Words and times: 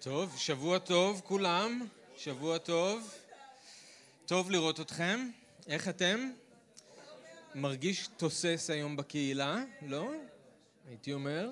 טוב, 0.00 0.36
שבוע 0.36 0.78
טוב 0.78 1.20
כולם, 1.24 1.86
שבוע 2.16 2.58
טוב. 2.58 3.14
טוב 4.26 4.50
לראות 4.50 4.80
אתכם. 4.80 5.30
איך 5.66 5.88
אתם? 5.88 6.30
מרגיש 7.54 8.08
תוסס 8.16 8.70
היום 8.72 8.96
בקהילה, 8.96 9.56
לא? 9.82 10.10
הייתי 10.88 11.12
אומר. 11.12 11.50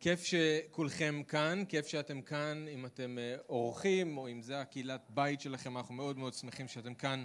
כיף 0.00 0.24
שכולכם 0.24 1.22
כאן, 1.28 1.64
כיף 1.68 1.86
שאתם 1.86 2.22
כאן, 2.22 2.66
אם 2.68 2.86
אתם 2.86 3.18
אה, 3.18 3.36
אורחים 3.48 4.18
או 4.18 4.28
אם 4.28 4.42
זה 4.42 4.60
הקהילת 4.60 5.06
בית 5.08 5.40
שלכם, 5.40 5.76
אנחנו 5.76 5.94
מאוד 5.94 6.18
מאוד 6.18 6.34
שמחים 6.34 6.68
שאתם 6.68 6.94
כאן 6.94 7.24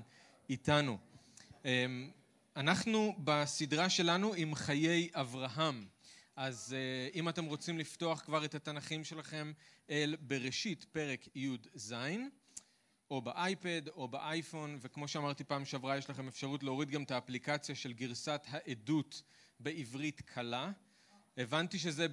איתנו. 0.50 0.98
אמ, 1.66 2.10
אנחנו 2.56 3.16
בסדרה 3.24 3.90
שלנו 3.90 4.34
עם 4.34 4.56
חיי 4.56 5.10
אברהם. 5.14 5.86
אז 6.38 6.74
אה, 6.74 7.10
אם 7.14 7.30
אתם 7.30 7.46
רוצים 7.46 7.80
לפתוח 7.80 8.22
כבר 8.22 8.46
את 8.46 8.56
התנ"כים 8.56 9.04
שלכם 9.04 9.52
אל 9.90 10.16
בראשית 10.20 10.84
פרק 10.84 11.28
י"ז, 11.36 11.96
או 13.12 13.22
באייפד 13.22 13.88
או 13.88 14.08
באייפון, 14.08 14.78
וכמו 14.82 15.08
שאמרתי 15.08 15.44
פעם 15.44 15.66
שעברה, 15.66 15.98
יש 15.98 16.10
לכם 16.10 16.28
אפשרות 16.28 16.64
להוריד 16.64 16.90
גם 16.90 17.04
את 17.04 17.12
האפליקציה 17.12 17.76
של 17.76 17.94
גרסת 17.94 18.42
העדות 18.48 19.22
בעברית 19.60 20.22
קלה. 20.22 20.72
הבנתי 21.38 21.80
שזה 21.80 22.08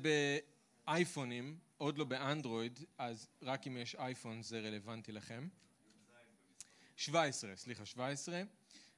באייפונים, 0.86 1.58
עוד 1.76 1.98
לא 1.98 2.04
באנדרואיד, 2.04 2.84
אז 2.98 3.28
רק 3.42 3.66
אם 3.66 3.76
יש 3.76 3.94
אייפון 3.94 4.42
זה 4.42 4.60
רלוונטי 4.60 5.12
לכם. 5.12 5.48
17, 6.96 7.56
סליחה, 7.56 7.86
17. 7.86 8.42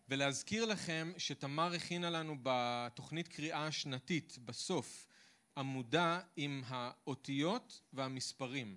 ולהזכיר 0.08 0.64
לכם 0.64 1.12
שתמר 1.18 1.74
הכינה 1.74 2.10
לנו 2.10 2.36
בתוכנית 2.42 3.28
קריאה 3.28 3.66
השנתית, 3.66 4.38
בסוף, 4.44 5.06
עמודה 5.56 6.20
עם 6.36 6.62
האותיות 6.66 7.80
והמספרים, 7.92 8.76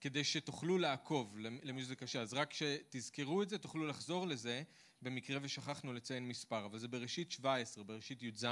כדי 0.00 0.24
שתוכלו 0.24 0.78
לעקוב 0.78 1.38
למי 1.38 1.82
שזה 1.82 1.96
קשה. 1.96 2.20
אז 2.20 2.34
רק 2.34 2.50
כשתזכרו 2.50 3.42
את 3.42 3.48
זה, 3.48 3.58
תוכלו 3.58 3.86
לחזור 3.86 4.26
לזה, 4.26 4.62
במקרה 5.02 5.38
ושכחנו 5.42 5.92
לציין 5.92 6.28
מספר. 6.28 6.66
אבל 6.66 6.78
זה 6.78 6.88
בראשית 6.88 7.32
17, 7.32 7.84
בראשית 7.84 8.22
י"ז. 8.22 8.46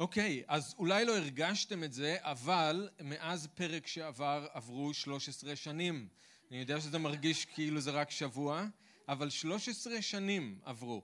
אוקיי, 0.00 0.42
אז 0.46 0.74
אולי 0.78 1.04
לא 1.04 1.16
הרגשתם 1.16 1.84
את 1.84 1.92
זה, 1.92 2.16
אבל 2.20 2.88
מאז 3.00 3.48
פרק 3.54 3.86
שעבר 3.86 4.46
עברו 4.52 4.94
13 4.94 5.56
שנים. 5.56 6.08
אני 6.50 6.58
יודע 6.58 6.80
שזה 6.80 6.98
מרגיש 6.98 7.44
כאילו 7.44 7.80
זה 7.80 7.90
רק 7.90 8.10
שבוע, 8.10 8.66
אבל 9.08 9.30
13 9.30 10.02
שנים 10.02 10.58
עברו 10.64 11.02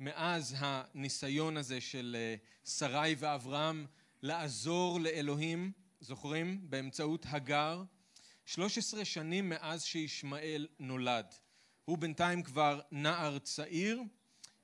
מאז 0.00 0.54
הניסיון 0.58 1.56
הזה 1.56 1.80
של 1.80 2.16
אה, 2.18 2.34
שרי 2.64 3.14
ואברהם 3.18 3.86
לעזור 4.26 5.00
לאלוהים, 5.00 5.72
זוכרים? 6.00 6.60
באמצעות 6.70 7.26
הגר. 7.28 7.82
13 8.46 9.04
שנים 9.04 9.48
מאז 9.48 9.84
שישמעאל 9.84 10.66
נולד. 10.78 11.34
הוא 11.84 11.98
בינתיים 11.98 12.42
כבר 12.42 12.80
נער 12.90 13.38
צעיר, 13.38 14.02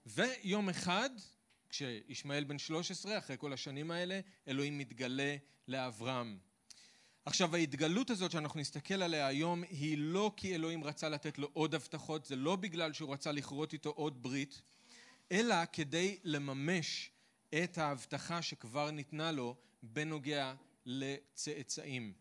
ויום 0.06 0.68
אחד, 0.68 1.10
כשישמעאל 1.68 2.44
בן 2.44 2.58
13, 2.58 3.18
אחרי 3.18 3.36
כל 3.38 3.52
השנים 3.52 3.90
האלה, 3.90 4.20
אלוהים 4.48 4.78
מתגלה 4.78 5.36
לאברהם. 5.68 6.38
עכשיו 7.24 7.56
ההתגלות 7.56 8.10
הזאת 8.10 8.30
שאנחנו 8.30 8.60
נסתכל 8.60 9.02
עליה 9.02 9.26
היום 9.26 9.62
היא 9.62 9.98
לא 9.98 10.32
כי 10.36 10.54
אלוהים 10.54 10.84
רצה 10.84 11.08
לתת 11.08 11.38
לו 11.38 11.48
עוד 11.52 11.74
הבטחות, 11.74 12.24
זה 12.24 12.36
לא 12.36 12.56
בגלל 12.56 12.92
שהוא 12.92 13.12
רצה 13.12 13.32
לכרות 13.32 13.72
איתו 13.72 13.90
עוד 13.90 14.22
ברית, 14.22 14.62
אלא 15.32 15.56
כדי 15.72 16.18
לממש 16.24 17.11
את 17.54 17.78
ההבטחה 17.78 18.42
שכבר 18.42 18.90
ניתנה 18.90 19.32
לו 19.32 19.56
בנוגע 19.82 20.54
לצאצאים. 20.86 22.12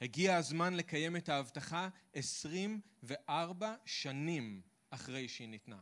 הגיע 0.00 0.36
הזמן 0.36 0.74
לקיים 0.74 1.16
את 1.16 1.28
ההבטחה 1.28 1.88
24 2.12 3.74
שנים 3.84 4.62
אחרי 4.90 5.28
שהיא 5.28 5.48
ניתנה. 5.48 5.80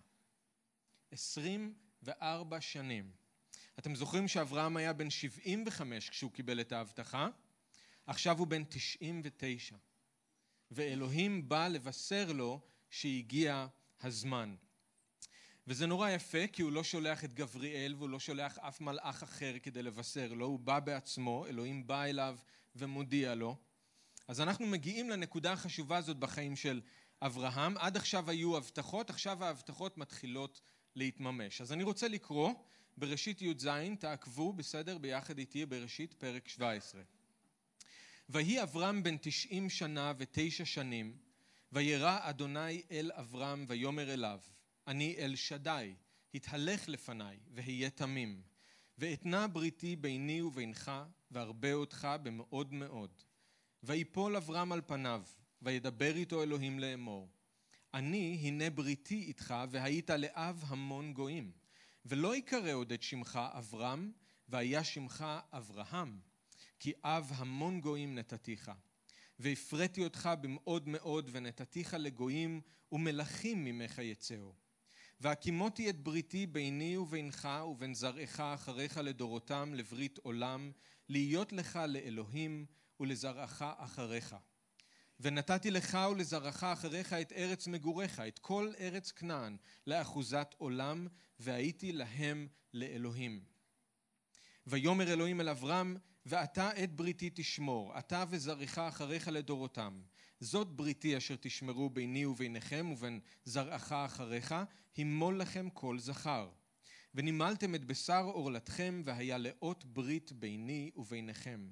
24 1.11 2.61
שנים. 2.61 3.11
אתם 3.79 3.95
זוכרים 3.95 4.29
שאברהם 4.29 4.77
היה 4.77 4.93
בן 4.93 5.11
75 5.11 6.11
כשהוא 6.11 6.33
קיבל 6.33 6.61
את 6.61 6.73
ההבטחה? 6.73 7.29
עכשיו 8.07 8.39
הוא 8.39 8.47
בן 8.47 8.65
99. 8.65 9.77
ואלוהים 10.71 11.49
בא 11.49 11.69
לבשר 11.69 12.33
לו 12.33 12.61
שהגיע 12.91 13.67
הזמן. 14.01 14.55
וזה 15.67 15.87
נורא 15.87 16.11
יפה 16.11 16.47
כי 16.47 16.63
הוא 16.63 16.73
לא 16.73 16.85
שולח 16.85 17.25
את 17.25 17.35
גבריאל 17.35 17.95
והוא 17.95 18.09
לא 18.09 18.21
שולח 18.21 18.59
אף 18.59 18.81
מלאך 18.81 19.23
אחר 19.23 19.55
כדי 19.63 19.83
לבשר 19.83 20.33
לו, 20.33 20.47
הוא 20.47 20.59
בא 20.59 20.81
בעצמו, 20.81 21.47
אלוהים 21.47 21.87
בא 21.87 22.05
אליו 22.05 22.39
ומודיע 22.77 23.35
לו. 23.35 23.57
אז 24.29 24.41
אנחנו 24.41 24.67
מגיעים 24.67 25.11
לנקודה 25.11 25.53
החשובה 25.53 25.97
הזאת 25.97 26.17
בחיים 26.17 26.57
של 26.57 26.81
אברהם. 27.23 27.77
עד 27.79 27.97
עכשיו 27.97 28.31
היו 28.31 28.57
הבטחות, 28.57 29.11
עכשיו 29.11 29.45
ההבטחות 29.45 29.99
מתחילות 29.99 30.61
להתממש. 30.97 31.61
אז 31.61 31.73
אני 31.73 31.83
רוצה 31.83 32.09
לקרוא 32.09 32.55
בראשית 32.97 33.43
י"ז, 33.43 33.69
תעקבו 33.99 34.53
בסדר 34.53 34.99
ביחד 34.99 35.39
איתי 35.39 35.67
בראשית 35.67 36.15
פרק 36.15 36.49
17. 36.49 37.03
ויהי 38.29 38.63
אברהם 38.63 39.03
בן 39.03 39.17
תשעים 39.17 39.71
שנה 39.71 40.13
ותשע 40.19 40.65
שנים, 40.65 41.17
וירא 41.73 42.19
אדוני 42.23 42.83
אל 42.91 43.11
אברהם 43.15 43.67
ויאמר 43.69 44.15
אליו, 44.15 44.41
אני 44.87 45.17
אל 45.19 45.37
שדי, 45.37 45.95
התהלך 46.35 46.89
לפניי 46.89 47.39
והיה 47.51 47.91
תמים, 47.91 48.43
ואתנה 48.99 49.47
בריתי 49.47 49.97
ביני 49.97 50.43
ובינך, 50.43 50.93
וארבה 51.31 51.73
אותך 51.73 52.09
במאוד 52.23 52.73
מאוד. 52.73 53.23
ויפול 53.83 54.37
אברהם 54.37 54.73
על 54.73 54.81
פניו, 54.87 55.23
וידבר 55.63 56.17
איתו 56.17 56.43
אלוהים 56.43 56.79
לאמור. 56.79 57.29
אני 57.95 58.39
הנה 58.43 58.71
בריתי 58.71 59.23
איתך, 59.23 59.55
והיית 59.71 60.11
לאב 60.11 60.65
המון 60.67 61.13
גויים. 61.13 61.53
ולא 62.05 62.37
יקרא 62.37 62.73
עוד 62.73 62.93
את 62.93 63.03
שמך 63.03 63.39
אברהם, 63.53 64.13
והיה 64.49 64.85
שמך 64.85 65.27
אברהם, 65.53 66.21
כי 66.79 66.93
אב 67.05 67.33
המון 67.37 67.81
גויים 67.81 68.15
נתתיך. 68.15 68.71
והפרתי 69.39 70.05
אותך 70.05 70.31
במאוד 70.41 70.89
מאוד, 70.89 71.31
ונתתיך 71.33 71.95
לגויים, 71.95 72.61
ומלכים 72.93 73.65
ממך 73.65 73.99
יצאו. 73.99 74.66
והקימותי 75.21 75.91
את 75.91 76.01
בריתי 76.01 76.47
ביני 76.47 76.97
ובינך 76.97 77.49
ובין 77.67 77.95
זרעך 77.95 78.41
אחריך 78.41 78.97
לדורותם 78.97 79.75
לברית 79.75 80.19
עולם, 80.19 80.73
להיות 81.09 81.53
לך 81.53 81.79
לאלוהים 81.89 82.67
ולזרעך 83.01 83.63
אחריך. 83.77 84.37
ונתתי 85.21 85.71
לך 85.71 85.99
ולזרעך 86.11 86.65
אחריך 86.65 87.13
את 87.13 87.33
ארץ 87.33 87.67
מגוריך, 87.67 88.21
את 88.21 88.39
כל 88.39 88.73
ארץ 88.79 89.11
כנען, 89.11 89.57
לאחוזת 89.87 90.55
עולם, 90.59 91.07
והייתי 91.39 91.93
להם 91.93 92.49
לאלוהים. 92.75 93.45
ויאמר 94.67 95.13
אלוהים 95.13 95.41
אל 95.41 95.49
אברהם, 95.49 95.97
ואתה 96.27 96.85
את 96.85 96.93
בריתי 96.93 97.31
תשמור, 97.35 97.99
אתה 97.99 98.25
וזרעך 98.29 98.79
אחריך 98.79 99.29
לדורותם. 99.29 100.01
זאת 100.41 100.69
בריתי 100.69 101.17
אשר 101.17 101.37
תשמרו 101.41 101.91
ביני 101.91 102.27
וביניכם 102.27 102.91
ובין 102.93 103.21
זרעך 103.45 103.93
אחריך, 103.93 104.55
הימול 104.97 105.41
לכם 105.41 105.71
כל 105.71 105.99
זכר. 105.99 106.49
ונימלתם 107.15 107.75
את 107.75 107.85
בשר 107.85 108.25
עורלתכם, 108.25 109.03
והיה 109.05 109.39
לאות 109.39 109.85
ברית 109.85 110.33
ביני 110.33 110.91
וביניכם. 110.97 111.71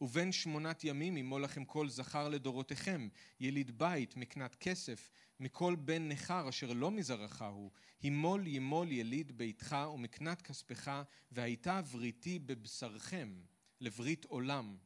ובין 0.00 0.32
שמונת 0.32 0.84
ימים 0.84 1.16
ימול 1.16 1.44
לכם 1.44 1.64
כל 1.64 1.88
זכר 1.88 2.28
לדורותיכם, 2.28 3.08
יליד 3.40 3.78
בית, 3.78 4.16
מקנת 4.16 4.54
כסף, 4.54 5.10
מכל 5.40 5.76
בן 5.76 6.08
נכר 6.08 6.48
אשר 6.48 6.72
לא 6.72 6.90
מזרעך 6.90 7.42
הוא, 7.42 7.70
הימול 8.02 8.46
ימול 8.46 8.92
יליד 8.92 9.38
ביתך 9.38 9.76
ומקנת 9.94 10.42
כספך, 10.42 11.02
והייתה 11.32 11.82
בריתי 11.82 12.38
בבשרכם, 12.38 13.34
לברית 13.80 14.24
עולם. 14.24 14.76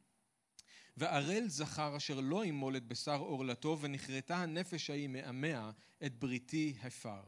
וערל 0.99 1.47
זכר 1.47 1.97
אשר 1.97 2.19
לא 2.19 2.45
ימול 2.45 2.77
את 2.77 2.87
בשר 2.87 3.15
עורלתו, 3.15 3.77
ונכרתה 3.81 4.37
הנפש 4.37 4.89
ההיא 4.89 5.09
מעמיה, 5.09 5.71
את 6.05 6.19
בריתי 6.19 6.73
הפר. 6.83 7.23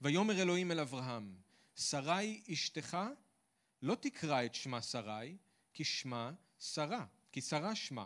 ויאמר 0.00 0.42
אלוהים 0.42 0.72
אל 0.72 0.80
אברהם, 0.80 1.34
שרי 1.76 2.42
אשתך, 2.52 2.96
לא 3.82 3.94
תקרא 3.94 4.44
את 4.44 4.54
שמה 4.54 4.82
שרי, 4.82 5.36
כי 5.72 5.84
שמה 5.84 6.32
שרה, 6.58 7.04
כי 7.32 7.40
שרה 7.40 7.74
שמה. 7.74 8.04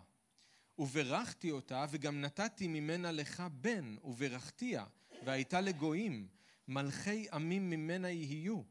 וברכתי 0.79 1.51
אותה, 1.51 1.87
וגם 1.91 2.21
נתתי 2.21 2.69
ממנה 2.69 3.13
לך 3.13 3.43
בן, 3.53 3.97
וברכתיה, 4.05 4.85
והייתה 5.25 5.61
לגויים, 5.61 6.29
מלכי 6.69 7.27
עמים 7.33 7.71
ממנה 7.71 8.11
יהיו. 8.11 8.63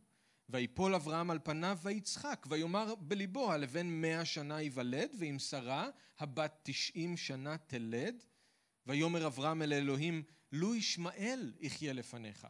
ויפול 0.54 0.96
אברהם 0.96 1.32
על 1.32 1.40
פניו 1.44 1.78
ויצחק, 1.84 2.46
ויאמר 2.50 2.96
בליבו, 2.96 3.52
הלבן 3.52 3.88
מאה 3.88 4.26
שנה 4.26 4.62
ייוולד, 4.62 5.10
ועם 5.18 5.40
שרה, 5.40 5.90
הבת 6.20 6.60
תשעים 6.64 7.18
שנה 7.18 7.58
תלד. 7.58 8.24
ויאמר 8.88 9.28
אברהם 9.28 9.62
אל 9.62 9.74
אלוהים, 9.74 10.24
לו 10.52 10.76
ישמעאל 10.76 11.54
יחיה 11.60 11.94
לפניך. 11.94 12.48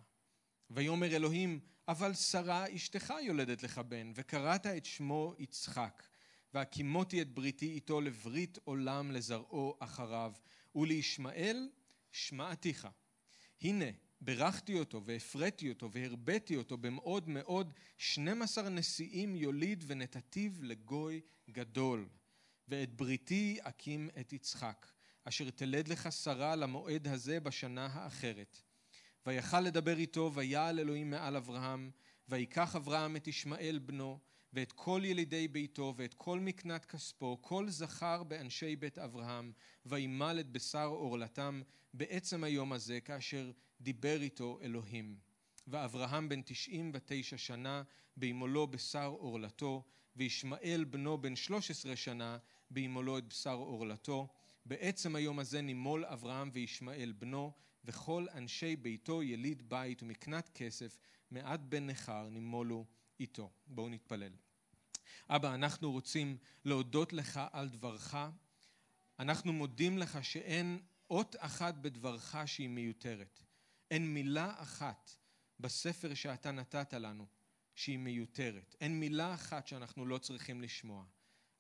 ויאמר 0.70 1.16
אלוהים, 1.16 1.60
אבל 1.88 2.14
שרה 2.14 2.76
אשתך 2.76 3.14
יולדת 3.22 3.64
לך 3.64 3.78
בן, 3.78 4.12
וקראת 4.16 4.66
את 4.66 4.86
שמו 4.86 5.34
יצחק. 5.40 6.04
והקימותי 6.54 7.22
את 7.22 7.34
בריתי 7.34 7.72
איתו 7.72 8.02
לברית 8.02 8.58
עולם 8.64 9.12
לזרעו 9.12 9.78
אחריו, 9.80 10.34
ולישמעאל 10.76 11.70
שמעתיך. 12.12 12.88
הנה, 13.62 13.86
ברכתי 14.26 14.80
אותו 14.80 15.02
והפרעתי 15.06 15.70
אותו 15.70 15.92
והרביתי 15.92 16.56
אותו 16.58 16.78
במאוד 16.78 17.30
מאוד 17.30 17.74
שנים 17.98 18.42
עשר 18.42 18.70
נשיאים 18.70 19.36
יוליד 19.36 19.84
ונתתיו 19.88 20.52
לגוי 20.62 21.22
גדול. 21.50 22.08
ואת 22.68 22.96
בריתי 22.96 23.58
אקים 23.62 24.10
את 24.20 24.34
יצחק, 24.34 24.88
אשר 25.24 25.50
תלד 25.50 25.88
לך 25.88 26.12
שרה 26.12 26.56
למועד 26.56 27.08
הזה 27.08 27.40
בשנה 27.40 27.86
האחרת. 27.86 28.62
ויכל 29.26 29.60
לדבר 29.60 29.98
איתו 29.98 30.32
ויעל 30.34 30.80
אלוהים 30.80 31.10
מעל 31.10 31.36
אברהם, 31.36 31.92
ויקח 32.30 32.76
אברהם 32.76 33.16
את 33.16 33.28
ישמעאל 33.28 33.80
בנו, 33.80 34.20
ואת 34.54 34.72
כל 34.72 35.02
ילידי 35.06 35.48
ביתו, 35.48 35.94
ואת 35.98 36.14
כל 36.14 36.40
מקנת 36.40 36.86
כספו, 36.86 37.38
כל 37.42 37.70
זכר 37.70 38.24
באנשי 38.24 38.76
בית 38.76 38.98
אברהם, 38.98 39.52
וימל 39.86 40.38
את 40.40 40.52
בשר 40.52 40.86
עורלתם 40.86 41.62
בעצם 41.94 42.44
היום 42.44 42.74
הזה, 42.74 43.02
כאשר 43.02 43.52
דיבר 43.84 44.22
איתו 44.22 44.60
אלוהים. 44.62 45.18
ואברהם 45.68 46.30
בן 46.30 46.42
תשעים 46.42 46.92
ותשע 46.94 47.38
שנה, 47.38 47.84
בימולו 48.18 48.68
בשר 48.68 49.06
עורלתו, 49.06 49.84
וישמעאל 50.16 50.84
בנו 50.84 51.18
בן 51.18 51.36
שלוש 51.36 51.72
עשרה 51.72 51.96
שנה, 51.96 52.38
בימולו 52.72 53.18
את 53.18 53.28
בשר 53.28 53.54
עורלתו. 53.54 54.28
בעצם 54.66 55.16
היום 55.16 55.40
הזה 55.40 55.62
נימול 55.62 56.06
אברהם 56.06 56.50
וישמעאל 56.54 57.12
בנו, 57.12 57.52
וכל 57.86 58.26
אנשי 58.34 58.76
ביתו 58.76 59.24
יליד 59.24 59.70
בית 59.70 60.04
ומקנת 60.04 60.50
כסף, 60.54 60.98
מעט 61.32 61.60
בן 61.60 61.90
נכר 61.90 62.30
נימולו 62.30 62.86
איתו. 63.20 63.52
בואו 63.68 63.90
נתפלל. 63.90 64.34
אבא, 65.30 65.54
אנחנו 65.54 65.92
רוצים 65.92 66.38
להודות 66.66 67.14
לך 67.14 67.42
על 67.52 67.70
דברך. 67.70 68.16
אנחנו 69.20 69.54
מודים 69.54 69.98
לך 69.98 70.26
שאין 70.26 70.80
אות 71.10 71.36
אחת 71.40 71.76
בדברך 71.76 72.36
שהיא 72.46 72.70
מיותרת. 72.70 73.44
אין 73.92 74.14
מילה 74.14 74.54
אחת 74.58 75.12
בספר 75.60 76.14
שאתה 76.14 76.52
נתת 76.52 76.94
לנו 76.94 77.28
שהיא 77.76 77.98
מיותרת. 77.98 78.76
אין 78.82 79.00
מילה 79.00 79.34
אחת 79.34 79.68
שאנחנו 79.68 80.06
לא 80.06 80.18
צריכים 80.18 80.62
לשמוע. 80.62 81.06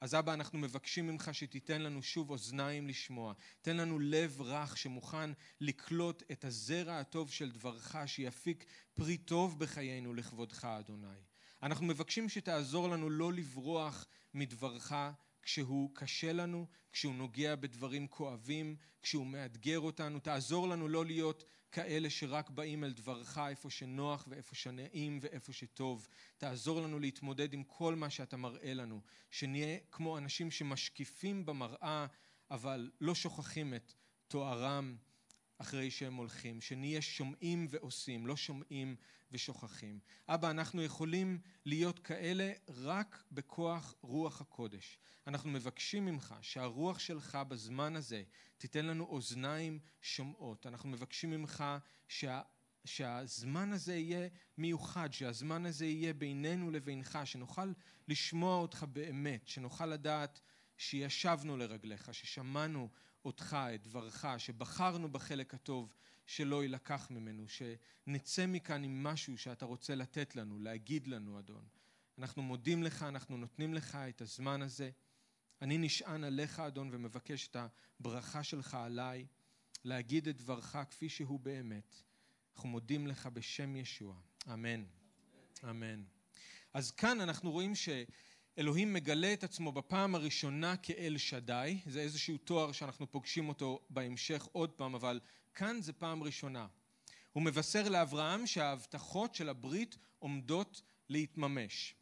אז 0.01 0.15
אבא, 0.15 0.33
אנחנו 0.33 0.59
מבקשים 0.59 1.07
ממך 1.07 1.29
שתיתן 1.33 1.81
לנו 1.81 2.03
שוב 2.03 2.29
אוזניים 2.29 2.87
לשמוע. 2.87 3.33
תן 3.61 3.77
לנו 3.77 3.99
לב 3.99 4.41
רך 4.41 4.77
שמוכן 4.77 5.29
לקלוט 5.61 6.23
את 6.31 6.45
הזרע 6.45 6.99
הטוב 6.99 7.31
של 7.31 7.51
דברך, 7.51 7.95
שיפיק 8.05 8.65
פרי 8.93 9.17
טוב 9.17 9.59
בחיינו 9.59 10.13
לכבודך, 10.13 10.65
אדוני. 10.65 11.07
אנחנו 11.63 11.85
מבקשים 11.85 12.29
שתעזור 12.29 12.89
לנו 12.89 13.09
לא 13.09 13.33
לברוח 13.33 14.05
מדברך 14.33 14.93
כשהוא 15.41 15.89
קשה 15.95 16.33
לנו, 16.33 16.67
כשהוא 16.91 17.15
נוגע 17.15 17.55
בדברים 17.55 18.07
כואבים, 18.07 18.75
כשהוא 19.01 19.27
מאתגר 19.27 19.79
אותנו. 19.79 20.19
תעזור 20.19 20.67
לנו 20.67 20.87
לא 20.87 21.05
להיות 21.05 21.43
כאלה 21.73 22.09
שרק 22.09 22.49
באים 22.49 22.83
אל 22.83 22.93
דברך 22.93 23.37
איפה 23.37 23.69
שנוח 23.69 24.25
ואיפה 24.27 24.55
שנעים 24.55 25.19
ואיפה 25.21 25.53
שטוב. 25.53 26.07
תעזור 26.37 26.81
לנו 26.81 26.99
להתמודד 26.99 27.53
עם 27.53 27.63
כל 27.63 27.95
מה 27.95 28.09
שאתה 28.09 28.37
מראה 28.37 28.73
לנו, 28.73 29.01
שנהיה 29.31 29.77
כמו 29.91 30.17
אנשים 30.17 30.51
שמשקיפים 30.51 31.45
במראה 31.45 32.05
אבל 32.51 32.91
לא 33.01 33.15
שוכחים 33.15 33.73
את 33.73 33.93
תוארם 34.27 34.95
אחרי 35.57 35.91
שהם 35.91 36.15
הולכים, 36.15 36.61
שנהיה 36.61 37.01
שומעים 37.01 37.67
ועושים, 37.69 38.27
לא 38.27 38.35
שומעים 38.35 38.95
ושוכחים. 39.31 39.99
אבא, 40.27 40.51
אנחנו 40.51 40.83
יכולים 40.83 41.39
להיות 41.65 41.99
כאלה 41.99 42.51
רק 42.67 43.23
בכוח 43.31 43.95
רוח 44.01 44.41
הקודש. 44.41 44.97
אנחנו 45.27 45.49
מבקשים 45.49 46.05
ממך 46.05 46.35
שהרוח 46.41 46.99
שלך 46.99 47.35
בזמן 47.47 47.95
הזה 47.95 48.23
תיתן 48.57 48.85
לנו 48.85 49.05
אוזניים 49.05 49.79
שומעות. 50.01 50.67
אנחנו 50.67 50.89
מבקשים 50.89 51.31
ממך 51.31 51.63
שה... 52.07 52.41
שהזמן 52.85 53.73
הזה 53.73 53.95
יהיה 53.95 54.27
מיוחד, 54.57 55.13
שהזמן 55.13 55.65
הזה 55.65 55.85
יהיה 55.85 56.13
בינינו 56.13 56.71
לבינך, 56.71 57.19
שנוכל 57.25 57.71
לשמוע 58.07 58.57
אותך 58.57 58.85
באמת, 58.91 59.47
שנוכל 59.47 59.85
לדעת 59.85 60.41
שישבנו 60.83 61.57
לרגליך, 61.57 62.13
ששמענו 62.13 62.89
אותך, 63.25 63.57
את 63.75 63.83
דברך, 63.83 64.25
שבחרנו 64.37 65.11
בחלק 65.11 65.53
הטוב 65.53 65.93
שלא 66.25 66.63
יילקח 66.63 67.07
ממנו, 67.11 67.45
שנצא 67.47 68.45
מכאן 68.45 68.83
עם 68.83 69.03
משהו 69.03 69.37
שאתה 69.37 69.65
רוצה 69.65 69.95
לתת 69.95 70.35
לנו, 70.35 70.59
להגיד 70.59 71.07
לנו, 71.07 71.39
אדון. 71.39 71.65
אנחנו 72.17 72.41
מודים 72.41 72.83
לך, 72.83 73.03
אנחנו 73.03 73.37
נותנים 73.37 73.73
לך 73.73 73.95
את 73.95 74.21
הזמן 74.21 74.61
הזה. 74.61 74.91
אני 75.61 75.77
נשען 75.77 76.23
עליך, 76.23 76.59
אדון, 76.59 76.89
ומבקש 76.91 77.47
את 77.47 77.57
הברכה 77.99 78.43
שלך 78.43 78.73
עליי, 78.73 79.25
להגיד 79.83 80.27
את 80.27 80.37
דברך 80.37 80.77
כפי 80.89 81.09
שהוא 81.09 81.39
באמת. 81.39 81.95
אנחנו 82.55 82.69
מודים 82.69 83.07
לך 83.07 83.27
בשם 83.33 83.75
ישוע. 83.75 84.15
אמן. 84.53 84.83
אמן. 85.69 86.03
אז 86.73 86.91
כאן 86.91 87.21
אנחנו 87.21 87.51
רואים 87.51 87.75
ש... 87.75 87.89
אלוהים 88.57 88.93
מגלה 88.93 89.33
את 89.33 89.43
עצמו 89.43 89.71
בפעם 89.71 90.15
הראשונה 90.15 90.77
כאל 90.77 91.17
שדי, 91.17 91.79
זה 91.85 92.01
איזשהו 92.01 92.37
תואר 92.37 92.71
שאנחנו 92.71 93.11
פוגשים 93.11 93.49
אותו 93.49 93.79
בהמשך 93.89 94.47
עוד 94.51 94.71
פעם, 94.71 94.95
אבל 94.95 95.19
כאן 95.53 95.81
זה 95.81 95.93
פעם 95.93 96.23
ראשונה. 96.23 96.67
הוא 97.31 97.43
מבשר 97.43 97.89
לאברהם 97.89 98.47
שההבטחות 98.47 99.35
של 99.35 99.49
הברית 99.49 99.97
עומדות 100.19 100.81
להתממש. 101.09 101.95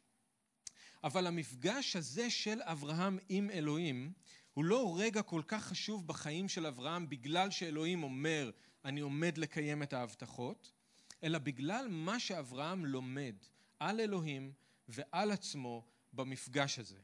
אבל 1.04 1.26
המפגש 1.26 1.96
הזה 1.96 2.30
של 2.30 2.58
אברהם 2.62 3.18
עם 3.28 3.50
אלוהים 3.50 4.12
הוא 4.54 4.64
לא 4.64 4.94
רגע 4.98 5.22
כל 5.22 5.42
כך 5.46 5.64
חשוב 5.64 6.06
בחיים 6.06 6.48
של 6.48 6.66
אברהם 6.66 7.08
בגלל 7.08 7.50
שאלוהים 7.50 8.02
אומר 8.02 8.50
אני 8.84 9.00
עומד 9.00 9.38
לקיים 9.38 9.82
את 9.82 9.92
ההבטחות, 9.92 10.72
אלא 11.22 11.38
בגלל 11.38 11.86
מה 11.90 12.20
שאברהם 12.20 12.86
לומד 12.86 13.34
על 13.78 14.00
אלוהים 14.00 14.52
ועל 14.88 15.30
עצמו 15.30 15.91
במפגש 16.12 16.78
הזה. 16.78 16.98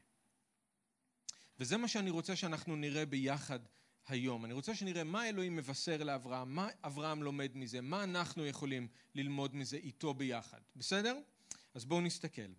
וזה 1.59 1.77
מה 1.77 1.87
שאני 1.87 2.09
רוצה 2.09 2.35
שאנחנו 2.35 2.75
נראה 2.75 3.05
ביחד 3.05 3.59
היום. 4.07 4.45
אני 4.45 4.53
רוצה 4.53 4.75
שנראה 4.75 5.03
מה 5.03 5.29
אלוהים 5.29 5.55
מבשר 5.55 6.03
לאברהם, 6.03 6.55
מה 6.55 6.67
אברהם 6.83 7.23
לומד 7.23 7.51
מזה, 7.55 7.81
מה 7.81 8.03
אנחנו 8.03 8.45
יכולים 8.45 8.87
ללמוד 9.15 9.55
מזה 9.55 9.77
איתו 9.77 10.13
ביחד. 10.13 10.59
בסדר? 10.75 11.19
אז 11.73 11.85
בואו 11.85 12.01
נסתכל. 12.01 12.51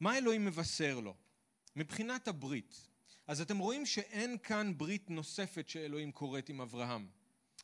מה 0.00 0.18
אלוהים 0.18 0.44
מבשר 0.44 1.00
לו? 1.00 1.14
מבחינת 1.76 2.28
הברית. 2.28 2.86
אז 3.26 3.40
אתם 3.40 3.58
רואים 3.58 3.86
שאין 3.86 4.36
כאן 4.42 4.78
ברית 4.78 5.10
נוספת 5.10 5.68
שאלוהים 5.68 6.12
כורת 6.12 6.48
עם 6.48 6.60
אברהם. 6.60 7.08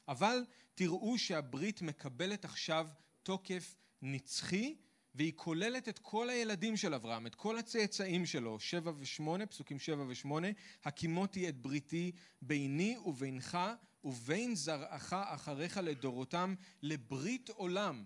אבל 0.09 0.45
תראו 0.75 1.19
שהברית 1.19 1.83
מקבלת 1.83 2.45
עכשיו 2.45 2.87
תוקף 3.23 3.76
נצחי 4.02 4.76
והיא 5.14 5.33
כוללת 5.37 5.88
את 5.88 5.99
כל 5.99 6.31
הילדים 6.31 6.76
של 6.76 6.95
אברהם, 6.95 7.26
את 7.26 7.35
כל 7.35 7.59
הצאצאים 7.59 8.26
שלו, 8.26 8.61
שבע 8.61 8.92
ושמונה, 8.99 9.47
פסוקים 9.47 9.78
שבע 9.78 10.04
ושמונה, 10.09 10.49
הקימותי 10.85 11.49
את 11.49 11.57
בריתי 11.57 12.12
ביני 12.42 12.97
ובינך 13.04 13.59
ובין 14.04 14.54
זרעך 14.54 15.12
אחריך 15.12 15.76
לדורותם 15.76 16.54
לברית 16.83 17.50
עולם, 17.50 18.04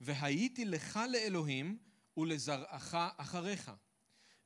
והייתי 0.00 0.64
לך 0.64 1.00
לאלוהים 1.12 1.78
ולזרעך 2.16 2.94
אחריך. 3.16 3.72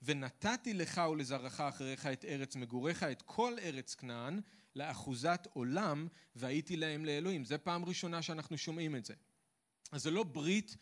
ונתתי 0.03 0.75
לך 0.75 1.01
ולזרעך 1.11 1.61
אחריך 1.61 2.07
את 2.07 2.25
ארץ 2.25 2.57
מגוריך, 2.57 3.03
את 3.03 3.23
כל 3.23 3.57
ארץ 3.63 3.95
כנען, 3.95 4.41
לאחוזת 4.77 5.49
עולם, 5.53 6.09
והייתי 6.35 6.77
להם 6.77 7.05
לאלוהים. 7.05 7.45
זה 7.45 7.59
פעם 7.59 7.85
ראשונה 7.85 8.23
שאנחנו 8.23 8.59
שומעים 8.59 8.97
את 8.97 9.05
זה. 9.05 9.15
אז 9.93 10.03
זה 10.03 10.11
לא 10.11 10.23
ברית 10.23 10.77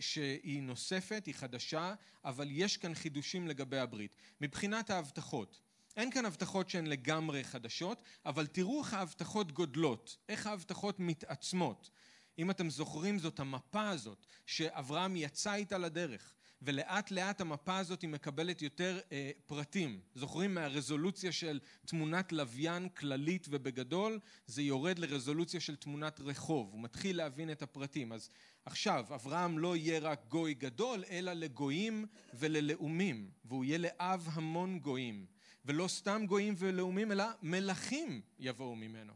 שהיא 0.00 0.62
נוספת, 0.62 1.22
היא 1.26 1.34
חדשה, 1.34 1.94
אבל 2.24 2.48
יש 2.50 2.76
כאן 2.76 2.94
חידושים 2.94 3.48
לגבי 3.48 3.78
הברית. 3.78 4.16
מבחינת 4.40 4.90
ההבטחות, 4.90 5.60
אין 5.96 6.10
כאן 6.10 6.24
הבטחות 6.24 6.70
שהן 6.70 6.86
לגמרי 6.86 7.44
חדשות, 7.44 8.02
אבל 8.26 8.46
תראו 8.46 8.80
איך 8.80 8.94
ההבטחות 8.94 9.52
גודלות, 9.52 10.16
איך 10.28 10.46
ההבטחות 10.46 11.00
מתעצמות. 11.00 11.90
אם 12.38 12.50
אתם 12.50 12.70
זוכרים 12.70 13.18
זאת 13.18 13.40
המפה 13.40 13.88
הזאת 13.88 14.26
שאברהם 14.46 15.16
יצא 15.16 15.54
איתה 15.54 15.78
לדרך 15.78 16.35
ולאט 16.62 17.10
לאט 17.10 17.40
המפה 17.40 17.78
הזאת 17.78 18.02
היא 18.02 18.10
מקבלת 18.10 18.62
יותר 18.62 18.98
אה, 19.12 19.30
פרטים. 19.46 20.00
זוכרים 20.14 20.54
מהרזולוציה 20.54 21.32
של 21.32 21.60
תמונת 21.86 22.32
לוויין 22.32 22.88
כללית 22.88 23.46
ובגדול, 23.50 24.18
זה 24.46 24.62
יורד 24.62 24.98
לרזולוציה 24.98 25.60
של 25.60 25.76
תמונת 25.76 26.20
רחוב, 26.20 26.72
הוא 26.72 26.82
מתחיל 26.82 27.16
להבין 27.16 27.50
את 27.50 27.62
הפרטים. 27.62 28.12
אז 28.12 28.30
עכשיו, 28.64 29.06
אברהם 29.14 29.58
לא 29.58 29.76
יהיה 29.76 29.98
רק 29.98 30.24
גוי 30.28 30.54
גדול, 30.54 31.04
אלא 31.10 31.32
לגויים 31.32 32.06
וללאומים, 32.34 33.30
והוא 33.44 33.64
יהיה 33.64 33.78
לאב 33.78 34.28
המון 34.32 34.78
גויים. 34.78 35.26
ולא 35.64 35.88
סתם 35.88 36.22
גויים 36.28 36.54
ולאומים, 36.58 37.12
אלא 37.12 37.24
מלכים 37.42 38.20
יבואו 38.38 38.76
ממנו. 38.76 39.12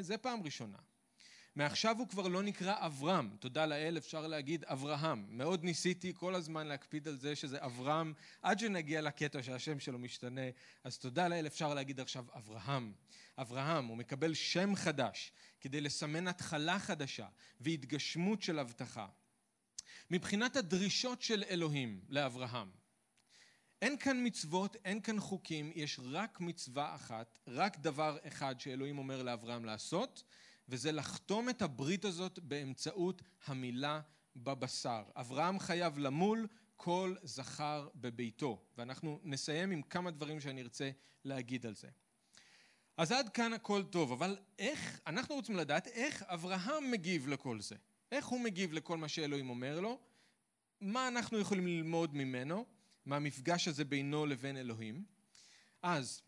זה 0.00 0.18
פעם 0.18 0.42
ראשונה. 0.42 0.78
מעכשיו 1.56 1.98
הוא 1.98 2.08
כבר 2.08 2.28
לא 2.28 2.42
נקרא 2.42 2.74
אברהם, 2.86 3.36
תודה 3.40 3.66
לאל 3.66 3.98
אפשר 3.98 4.26
להגיד 4.26 4.64
אברהם. 4.64 5.24
מאוד 5.28 5.64
ניסיתי 5.64 6.12
כל 6.16 6.34
הזמן 6.34 6.66
להקפיד 6.66 7.08
על 7.08 7.16
זה 7.16 7.36
שזה 7.36 7.64
אברהם, 7.64 8.12
עד 8.42 8.58
שנגיע 8.58 9.00
לקטע 9.00 9.42
שהשם 9.42 9.80
שלו 9.80 9.98
משתנה, 9.98 10.40
אז 10.84 10.98
תודה 10.98 11.28
לאל 11.28 11.46
אפשר 11.46 11.74
להגיד 11.74 12.00
עכשיו 12.00 12.24
אברהם. 12.36 12.92
אברהם, 13.38 13.86
הוא 13.86 13.96
מקבל 13.96 14.34
שם 14.34 14.74
חדש 14.74 15.32
כדי 15.60 15.80
לסמן 15.80 16.28
התחלה 16.28 16.78
חדשה 16.78 17.26
והתגשמות 17.60 18.42
של 18.42 18.58
הבטחה. 18.58 19.06
מבחינת 20.10 20.56
הדרישות 20.56 21.22
של 21.22 21.44
אלוהים 21.50 22.00
לאברהם, 22.08 22.70
אין 23.82 23.98
כאן 23.98 24.26
מצוות, 24.26 24.76
אין 24.84 25.00
כאן 25.00 25.20
חוקים, 25.20 25.72
יש 25.74 26.00
רק 26.02 26.40
מצווה 26.40 26.94
אחת, 26.94 27.38
רק 27.46 27.78
דבר 27.78 28.18
אחד 28.26 28.60
שאלוהים 28.60 28.98
אומר 28.98 29.22
לאברהם 29.22 29.64
לעשות, 29.64 30.22
וזה 30.68 30.92
לחתום 30.92 31.48
את 31.48 31.62
הברית 31.62 32.04
הזאת 32.04 32.38
באמצעות 32.38 33.22
המילה 33.46 34.00
בבשר. 34.36 35.02
אברהם 35.16 35.58
חייב 35.58 35.98
למול 35.98 36.46
כל 36.76 37.14
זכר 37.22 37.88
בביתו, 37.94 38.64
ואנחנו 38.78 39.20
נסיים 39.22 39.70
עם 39.70 39.82
כמה 39.82 40.10
דברים 40.10 40.40
שאני 40.40 40.62
ארצה 40.62 40.90
להגיד 41.24 41.66
על 41.66 41.74
זה. 41.74 41.88
אז 42.96 43.12
עד 43.12 43.28
כאן 43.28 43.52
הכל 43.52 43.82
טוב, 43.82 44.12
אבל 44.12 44.38
איך, 44.58 45.00
אנחנו 45.06 45.34
רוצים 45.34 45.56
לדעת 45.56 45.86
איך 45.86 46.22
אברהם 46.22 46.90
מגיב 46.90 47.28
לכל 47.28 47.60
זה. 47.60 47.76
איך 48.12 48.26
הוא 48.26 48.40
מגיב 48.40 48.72
לכל 48.72 48.96
מה 48.96 49.08
שאלוהים 49.08 49.50
אומר 49.50 49.80
לו, 49.80 50.00
מה 50.80 51.08
אנחנו 51.08 51.38
יכולים 51.38 51.66
ללמוד 51.66 52.14
ממנו, 52.14 52.66
מהמפגש 53.06 53.68
הזה 53.68 53.84
בינו 53.84 54.26
לבין 54.26 54.56
אלוהים. 54.56 55.04
אז 55.82 56.22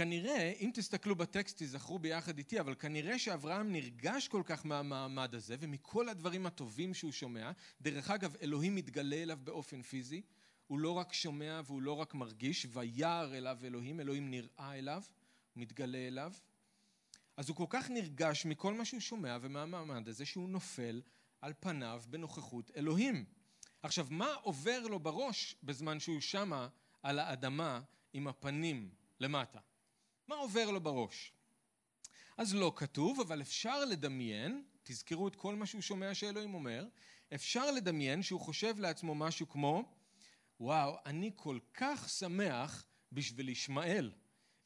כנראה, 0.00 0.52
אם 0.60 0.70
תסתכלו 0.74 1.16
בטקסט 1.16 1.56
תיזכרו 1.56 1.98
ביחד 1.98 2.38
איתי, 2.38 2.60
אבל 2.60 2.74
כנראה 2.74 3.18
שאברהם 3.18 3.72
נרגש 3.72 4.28
כל 4.28 4.42
כך 4.44 4.66
מהמעמד 4.66 5.34
הזה 5.34 5.56
ומכל 5.60 6.08
הדברים 6.08 6.46
הטובים 6.46 6.94
שהוא 6.94 7.12
שומע. 7.12 7.50
דרך 7.80 8.10
אגב, 8.10 8.36
אלוהים 8.42 8.74
מתגלה 8.74 9.16
אליו 9.16 9.38
באופן 9.44 9.82
פיזי. 9.82 10.22
הוא 10.66 10.78
לא 10.78 10.90
רק 10.90 11.12
שומע 11.12 11.60
והוא 11.66 11.82
לא 11.82 11.92
רק 11.92 12.14
מרגיש, 12.14 12.66
וירא 12.70 13.36
אליו 13.36 13.58
אלוהים, 13.64 14.00
אלוהים 14.00 14.30
נראה 14.30 14.78
אליו, 14.78 15.02
מתגלה 15.56 15.98
אליו. 15.98 16.32
אז 17.36 17.48
הוא 17.48 17.56
כל 17.56 17.66
כך 17.70 17.90
נרגש 17.90 18.46
מכל 18.46 18.74
מה 18.74 18.84
שהוא 18.84 19.00
שומע 19.00 19.38
ומהמעמד 19.40 20.08
הזה 20.08 20.26
שהוא 20.26 20.48
נופל 20.48 21.02
על 21.40 21.52
פניו 21.60 22.02
בנוכחות 22.10 22.70
אלוהים. 22.76 23.24
עכשיו, 23.82 24.06
מה 24.10 24.34
עובר 24.42 24.80
לו 24.80 24.98
בראש 24.98 25.56
בזמן 25.62 26.00
שהוא 26.00 26.20
שמה 26.20 26.68
על 27.02 27.18
האדמה 27.18 27.80
עם 28.12 28.28
הפנים 28.28 28.90
למטה? 29.20 29.58
מה 30.30 30.36
עובר 30.36 30.70
לו 30.70 30.80
בראש? 30.80 31.32
אז 32.36 32.54
לא 32.54 32.72
כתוב, 32.76 33.20
אבל 33.20 33.40
אפשר 33.40 33.84
לדמיין, 33.84 34.64
תזכרו 34.82 35.28
את 35.28 35.36
כל 35.36 35.54
מה 35.54 35.66
שהוא 35.66 35.82
שומע 35.82 36.14
שאלוהים 36.14 36.54
אומר, 36.54 36.86
אפשר 37.34 37.70
לדמיין 37.70 38.22
שהוא 38.22 38.40
חושב 38.40 38.78
לעצמו 38.78 39.14
משהו 39.14 39.48
כמו, 39.48 39.92
וואו, 40.60 40.96
אני 41.06 41.30
כל 41.36 41.58
כך 41.74 42.08
שמח 42.08 42.84
בשביל 43.12 43.48
ישמעאל. 43.48 44.12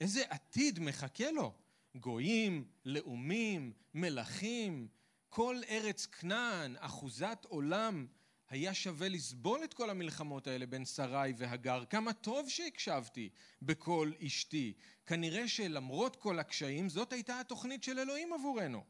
איזה 0.01 0.25
עתיד 0.29 0.81
מחכה 0.81 1.31
לו. 1.31 1.53
גויים, 1.95 2.69
לאומים, 2.85 3.73
מלכים, 3.95 4.89
כל 5.29 5.61
ארץ 5.69 6.07
כנען, 6.07 6.77
אחוזת 6.79 7.47
עולם. 7.49 8.07
היה 8.51 8.75
שווה 8.75 9.09
לסבול 9.09 9.65
את 9.65 9.75
כל 9.75 9.91
המלחמות 9.91 10.47
האלה 10.47 10.67
בין 10.67 10.85
שרי 10.85 11.33
והגר. 11.37 11.85
כמה 11.85 12.13
טוב 12.13 12.49
שהקשבתי 12.49 13.29
בקול 13.63 14.15
אשתי. 14.27 14.73
כנראה 15.07 15.49
שלמרות 15.49 16.17
כל 16.17 16.39
הקשיים, 16.39 16.89
זאת 16.89 17.13
הייתה 17.13 17.41
התוכנית 17.41 17.83
של 17.83 17.99
אלוהים 17.99 18.33
עבורנו. 18.33 18.85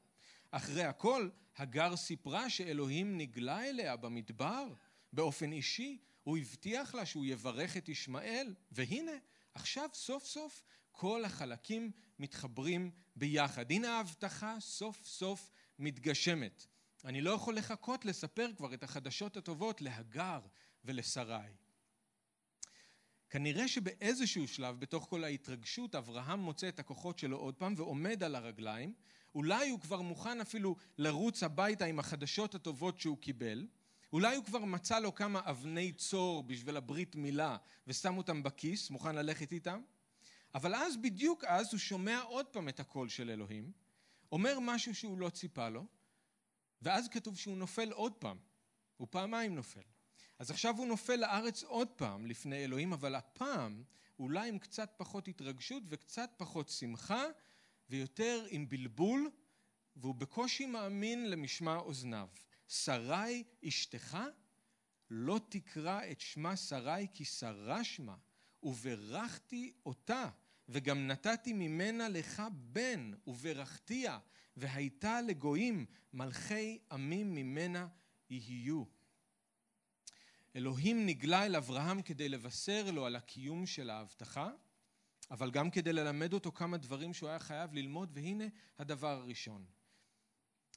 אחרי 0.50 0.84
הכל, 0.84 1.28
הגר 1.56 1.96
סיפרה 1.96 2.50
שאלוהים 2.50 3.18
נגלה 3.18 3.68
אליה 3.68 3.96
במדבר 3.96 4.64
באופן 5.12 5.52
אישי. 5.52 5.98
הוא 6.22 6.38
הבטיח 6.38 6.94
לה 6.94 7.06
שהוא 7.06 7.26
יברך 7.26 7.76
את 7.76 7.88
ישמעאל, 7.88 8.54
והנה, 8.72 9.12
עכשיו 9.54 9.88
סוף 9.94 10.24
סוף 10.24 10.62
כל 10.92 11.24
החלקים 11.24 11.90
מתחברים 12.18 12.90
ביחד. 13.16 13.70
הנה 13.70 13.96
ההבטחה 13.96 14.56
סוף 14.60 15.06
סוף 15.06 15.50
מתגשמת. 15.78 16.66
אני 17.04 17.20
לא 17.20 17.30
יכול 17.30 17.56
לחכות 17.56 18.04
לספר 18.04 18.50
כבר 18.56 18.74
את 18.74 18.82
החדשות 18.82 19.36
הטובות 19.36 19.80
להגר 19.80 20.40
ולשרי. 20.84 21.54
כנראה 23.30 23.68
שבאיזשהו 23.68 24.48
שלב 24.48 24.80
בתוך 24.80 25.06
כל 25.10 25.24
ההתרגשות 25.24 25.94
אברהם 25.94 26.40
מוצא 26.40 26.68
את 26.68 26.78
הכוחות 26.78 27.18
שלו 27.18 27.36
עוד 27.38 27.54
פעם 27.54 27.74
ועומד 27.76 28.22
על 28.22 28.34
הרגליים. 28.34 28.94
אולי 29.34 29.68
הוא 29.68 29.80
כבר 29.80 30.00
מוכן 30.00 30.40
אפילו 30.40 30.76
לרוץ 30.98 31.42
הביתה 31.42 31.84
עם 31.84 31.98
החדשות 31.98 32.54
הטובות 32.54 33.00
שהוא 33.00 33.18
קיבל. 33.18 33.66
אולי 34.12 34.36
הוא 34.36 34.44
כבר 34.44 34.64
מצא 34.64 34.98
לו 34.98 35.14
כמה 35.14 35.40
אבני 35.44 35.92
צור 35.92 36.42
בשביל 36.42 36.76
הברית 36.76 37.16
מילה 37.16 37.56
ושם 37.86 38.18
אותם 38.18 38.42
בכיס, 38.42 38.90
מוכן 38.90 39.14
ללכת 39.14 39.52
איתם. 39.52 39.80
אבל 40.54 40.74
אז 40.74 40.96
בדיוק 40.96 41.44
אז 41.44 41.72
הוא 41.72 41.78
שומע 41.78 42.20
עוד 42.20 42.46
פעם 42.46 42.68
את 42.68 42.80
הקול 42.80 43.08
של 43.08 43.30
אלוהים 43.30 43.72
אומר 44.32 44.58
משהו 44.60 44.94
שהוא 44.94 45.18
לא 45.18 45.28
ציפה 45.28 45.68
לו 45.68 45.86
ואז 46.84 47.08
כתוב 47.08 47.38
שהוא 47.38 47.56
נופל 47.56 47.92
עוד 47.92 48.12
פעם, 48.12 48.38
הוא 48.96 49.08
פעמיים 49.10 49.54
נופל. 49.54 49.80
אז 50.38 50.50
עכשיו 50.50 50.74
הוא 50.76 50.86
נופל 50.86 51.16
לארץ 51.16 51.62
עוד 51.62 51.88
פעם 51.88 52.26
לפני 52.26 52.64
אלוהים, 52.64 52.92
אבל 52.92 53.14
הפעם 53.14 53.84
אולי 54.18 54.48
עם 54.48 54.58
קצת 54.58 54.94
פחות 54.96 55.28
התרגשות 55.28 55.82
וקצת 55.88 56.30
פחות 56.36 56.68
שמחה 56.68 57.24
ויותר 57.90 58.46
עם 58.48 58.68
בלבול, 58.68 59.30
והוא 59.96 60.14
בקושי 60.14 60.66
מאמין 60.66 61.30
למשמע 61.30 61.76
אוזניו. 61.76 62.28
שרי 62.68 63.44
אשתך 63.68 64.18
לא 65.10 65.40
תקרא 65.48 66.00
את 66.10 66.20
שמה 66.20 66.56
שרי 66.56 67.06
כי 67.14 67.24
שרה 67.24 67.84
שמה, 67.84 68.16
וברכתי 68.62 69.72
אותה, 69.86 70.28
וגם 70.68 71.06
נתתי 71.06 71.52
ממנה 71.52 72.08
לך 72.08 72.42
בן, 72.52 73.10
וברכתיה, 73.26 74.18
והייתה 74.56 75.20
לגויים 75.20 75.86
מלכי 76.12 76.78
עמים 76.92 77.34
ממנה 77.34 77.88
יהיו. 78.30 78.84
אלוהים 80.56 81.06
נגלה 81.06 81.46
אל 81.46 81.56
אברהם 81.56 82.02
כדי 82.02 82.28
לבשר 82.28 82.90
לו 82.92 83.06
על 83.06 83.16
הקיום 83.16 83.66
של 83.66 83.90
ההבטחה, 83.90 84.50
אבל 85.30 85.50
גם 85.50 85.70
כדי 85.70 85.92
ללמד 85.92 86.32
אותו 86.32 86.52
כמה 86.52 86.76
דברים 86.76 87.14
שהוא 87.14 87.28
היה 87.28 87.38
חייב 87.38 87.74
ללמוד, 87.74 88.10
והנה 88.14 88.44
הדבר 88.78 89.20
הראשון. 89.20 89.64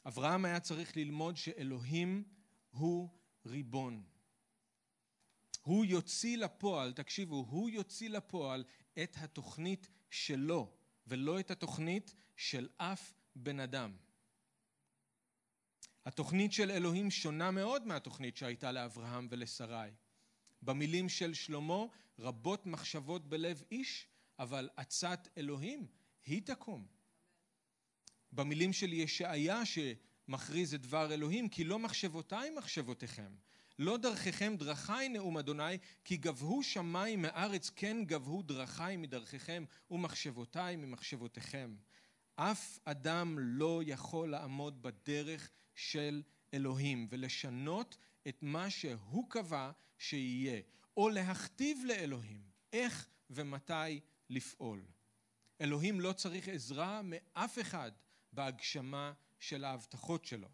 אברהם 0.07 0.45
היה 0.45 0.59
צריך 0.59 0.97
ללמוד 0.97 1.37
שאלוהים 1.37 2.23
הוא 2.69 3.09
ריבון. 3.45 4.03
הוא 5.61 5.85
יוציא 5.85 6.37
לפועל, 6.37 6.93
תקשיבו, 6.93 7.35
הוא 7.49 7.69
יוציא 7.69 8.09
לפועל 8.09 8.63
את 9.03 9.17
התוכנית 9.19 9.89
שלו, 10.09 10.73
ולא 11.07 11.39
את 11.39 11.51
התוכנית 11.51 12.15
של 12.35 12.69
אף 12.77 13.13
בן 13.37 13.59
אדם. 13.59 13.91
התוכנית 16.05 16.53
של 16.53 16.71
אלוהים 16.71 17.11
שונה 17.11 17.51
מאוד 17.51 17.87
מהתוכנית 17.87 18.37
שהייתה 18.37 18.71
לאברהם 18.71 19.27
ולשרי. 19.31 19.89
במילים 20.61 21.09
של 21.09 21.33
שלמה, 21.33 21.85
רבות 22.19 22.65
מחשבות 22.65 23.29
בלב 23.29 23.63
איש, 23.71 24.07
אבל 24.39 24.69
עצת 24.77 25.27
אלוהים 25.37 25.87
היא 26.25 26.41
תקום. 26.41 26.87
במילים 28.31 28.73
של 28.73 28.93
ישעיה 28.93 29.61
שמכריז 29.65 30.73
את 30.73 30.81
דבר 30.81 31.13
אלוהים, 31.13 31.49
כי 31.49 31.63
לא 31.63 31.79
מחשבותיי 31.79 32.49
מחשבותיכם, 32.49 33.35
לא 33.79 33.97
דרככם 33.97 34.55
דרכי 34.57 35.09
נאום 35.09 35.37
אדוני, 35.37 35.77
כי 36.03 36.17
גבהו 36.17 36.63
שמיים 36.63 37.21
מארץ, 37.21 37.69
כן 37.69 37.97
גבהו 38.05 38.43
דרכי 38.43 38.97
מדרככם, 38.97 39.63
ומחשבותיי 39.91 40.75
ממחשבותיכם. 40.75 41.75
אף 42.39 42.79
אדם 42.85 43.39
לא 43.39 43.81
יכול 43.85 44.31
לעמוד 44.31 44.81
בדרך 44.81 45.49
של 45.75 46.21
אלוהים 46.53 47.07
ולשנות 47.09 47.97
את 48.27 48.37
מה 48.41 48.69
שהוא 48.69 49.29
קבע 49.29 49.71
שיהיה, 49.97 50.61
או 50.97 51.09
להכתיב 51.09 51.77
לאלוהים 51.85 52.41
איך 52.73 53.07
ומתי 53.29 53.99
לפעול. 54.29 54.85
אלוהים 55.61 55.99
לא 55.99 56.13
צריך 56.13 56.47
עזרה 56.47 57.01
מאף 57.03 57.59
אחד 57.61 57.91
בהגשמה 58.33 59.13
של 59.39 59.63
ההבטחות 59.63 60.25
שלו. 60.25 60.47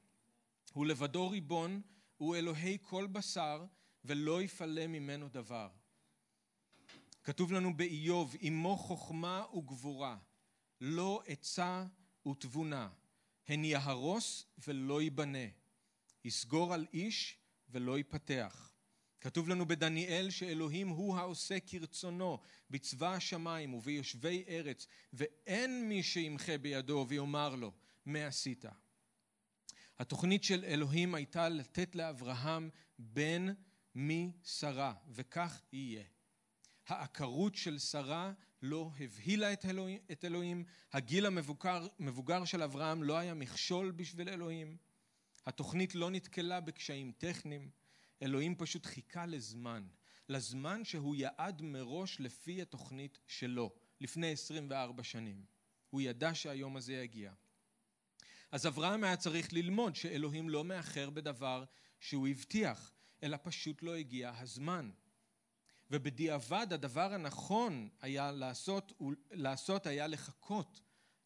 הוא 0.74 0.86
לבדו 0.86 1.30
ריבון, 1.30 1.82
הוא 2.18 2.36
אלוהי 2.36 2.78
כל 2.82 3.08
בשר, 3.08 3.66
ולא 4.06 4.42
יפלא 4.42 4.88
ממנו 4.88 5.30
דבר. 5.30 5.70
כתוב 7.24 7.52
לנו 7.52 7.78
באיוב, 7.78 8.36
עמו 8.40 8.78
חוכמה 8.78 9.46
וגבורה. 9.58 10.18
לא 10.86 11.24
עצה 11.26 11.86
ותבונה, 12.28 12.90
הן 13.48 13.66
יהרוס 13.66 14.46
ולא 14.68 15.02
ייבנה, 15.02 15.48
יסגור 16.24 16.74
על 16.74 16.86
איש 16.94 17.38
ולא 17.70 17.98
ייפתח. 17.98 18.74
כתוב 19.22 19.50
לנו 19.50 19.66
בדניאל 19.66 20.30
שאלוהים 20.30 20.88
הוא 20.90 21.18
העושה 21.18 21.60
כרצונו 21.60 22.40
בצבא 22.70 23.14
השמיים 23.14 23.74
וביושבי 23.74 24.44
ארץ, 24.48 24.88
ואין 25.14 25.90
מי 25.90 26.04
שימחה 26.04 26.58
בידו 26.58 27.06
ויאמר 27.10 27.56
לו, 27.56 27.72
מה 28.06 28.28
עשית? 28.28 28.66
התוכנית 30.00 30.44
של 30.44 30.66
אלוהים 30.66 31.16
הייתה 31.16 31.50
לתת 31.50 31.96
לאברהם 31.96 32.70
בן 33.00 33.48
משרה, 33.96 34.94
וכך 35.10 35.62
יהיה. 35.72 36.04
העקרות 36.88 37.56
של 37.56 37.80
שרה 37.80 38.34
לא 38.62 38.92
הבהילה 39.00 39.54
את 39.54 39.66
אלוהים, 39.66 40.00
את 40.12 40.26
אלוהים, 40.26 40.64
הגיל 40.94 41.26
המבוגר, 41.26 42.46
של 42.46 42.64
אברהם 42.64 43.04
לא 43.04 43.18
היה 43.18 43.34
מכשול 43.34 43.92
בשביל 43.92 44.30
אלוהים, 44.30 44.78
התוכנית 45.46 45.96
לא 45.96 46.12
נתקלה 46.12 46.62
בקשיים 46.62 47.12
טכניים, 47.18 47.70
אלוהים 48.22 48.56
פשוט 48.56 48.86
חיכה 48.86 49.26
לזמן, 49.26 49.88
לזמן 50.30 50.86
שהוא 50.86 51.16
יעד 51.16 51.62
מראש 51.62 52.20
לפי 52.20 52.62
התוכנית 52.62 53.20
שלו, 53.28 53.74
לפני 54.02 54.32
24 54.32 55.04
שנים. 55.04 55.46
הוא 55.90 56.02
ידע 56.02 56.36
שהיום 56.36 56.78
הזה 56.78 56.94
יגיע. 56.94 57.34
אז 58.52 58.68
אברהם 58.68 59.04
היה 59.04 59.18
צריך 59.18 59.54
ללמוד 59.54 59.96
שאלוהים 59.96 60.50
לא 60.50 60.64
מאחר 60.64 61.10
בדבר 61.10 61.64
שהוא 62.00 62.28
הבטיח, 62.28 62.94
אלא 63.24 63.38
פשוט 63.44 63.84
לא 63.84 63.96
הגיע 63.96 64.32
הזמן. 64.38 64.92
ובדיעבד 65.94 66.68
הדבר 66.74 67.14
הנכון 67.14 67.90
היה 68.02 68.32
לעשות, 68.32 68.94
לעשות 69.32 69.88
היה 69.88 70.08
לחכות 70.08 70.82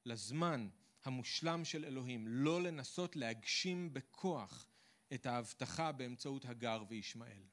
לזמן 0.05 0.67
המושלם 1.05 1.65
של 1.65 1.85
אלוהים, 1.85 2.27
לא 2.27 2.61
לנסות 2.61 3.15
להגשים 3.15 3.93
בכוח 3.93 4.67
את 5.13 5.25
ההבטחה 5.25 5.91
באמצעות 5.91 6.45
הגר 6.45 6.83
וישמעאל. 6.89 7.43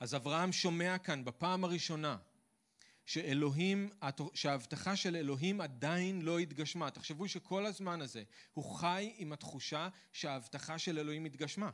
אז 0.00 0.14
אברהם 0.14 0.52
שומע 0.52 0.98
כאן 0.98 1.24
בפעם 1.24 1.64
הראשונה 1.64 2.16
שאלוהים, 3.06 3.90
שההבטחה 4.34 4.96
של 4.96 5.16
אלוהים 5.16 5.60
עדיין 5.60 6.22
לא 6.22 6.38
התגשמה. 6.38 6.90
תחשבו 6.90 7.28
שכל 7.28 7.66
הזמן 7.66 8.00
הזה 8.00 8.22
הוא 8.52 8.64
חי 8.64 9.12
עם 9.16 9.32
התחושה 9.32 9.88
שההבטחה 10.12 10.78
של 10.78 10.98
אלוהים 10.98 11.24
התגשמה. 11.24 11.70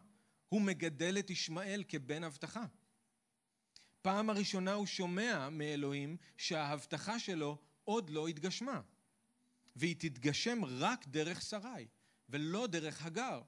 הוא 0.48 0.62
מגדל 0.62 1.18
את 1.18 1.30
ישמעאל 1.30 1.84
כבן 1.88 2.24
הבטחה. 2.24 2.64
פעם 4.02 4.30
הראשונה 4.30 4.72
הוא 4.72 4.86
שומע 4.86 5.48
מאלוהים 5.50 6.16
שההבטחה 6.36 7.18
שלו 7.18 7.58
עוד 7.84 8.10
לא 8.10 8.28
התגשמה. 8.28 8.80
והיא 9.76 9.96
תתגשם 9.98 10.64
רק 10.64 11.06
דרך 11.06 11.42
שרי, 11.42 11.86
ולא 12.28 12.66
דרך 12.66 13.06
הגר. 13.06 13.40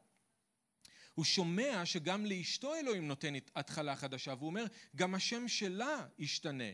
הוא 1.14 1.24
שומע 1.24 1.86
שגם 1.86 2.26
לאשתו 2.26 2.74
אלוהים 2.74 3.08
נותן 3.08 3.34
התחלה 3.56 3.96
חדשה, 3.96 4.34
והוא 4.38 4.46
אומר, 4.46 4.64
גם 4.96 5.14
השם 5.14 5.48
שלה 5.48 6.06
ישתנה. 6.18 6.64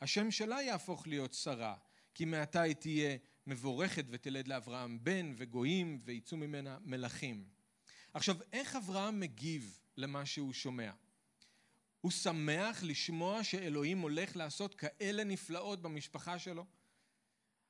השם 0.00 0.30
שלה 0.30 0.62
יהפוך 0.62 1.06
להיות 1.06 1.32
שרה, 1.32 1.76
כי 2.14 2.24
מעתה 2.24 2.62
היא 2.62 2.74
תהיה 2.74 3.16
מבורכת 3.46 4.04
ותלד 4.10 4.48
לאברהם 4.48 4.98
בן 5.04 5.32
וגויים 5.36 5.98
ויצאו 6.04 6.36
ממנה 6.36 6.78
מלכים. 6.84 7.44
עכשיו, 8.14 8.36
איך 8.52 8.76
אברהם 8.76 9.20
מגיב 9.20 9.80
למה 9.96 10.26
שהוא 10.26 10.52
שומע? 10.52 10.90
הוא 12.00 12.10
שמח 12.10 12.82
לשמוע 12.82 13.44
שאלוהים 13.44 13.98
הולך 13.98 14.36
לעשות 14.36 14.74
כאלה 14.74 15.24
נפלאות 15.24 15.82
במשפחה 15.82 16.38
שלו? 16.38 16.66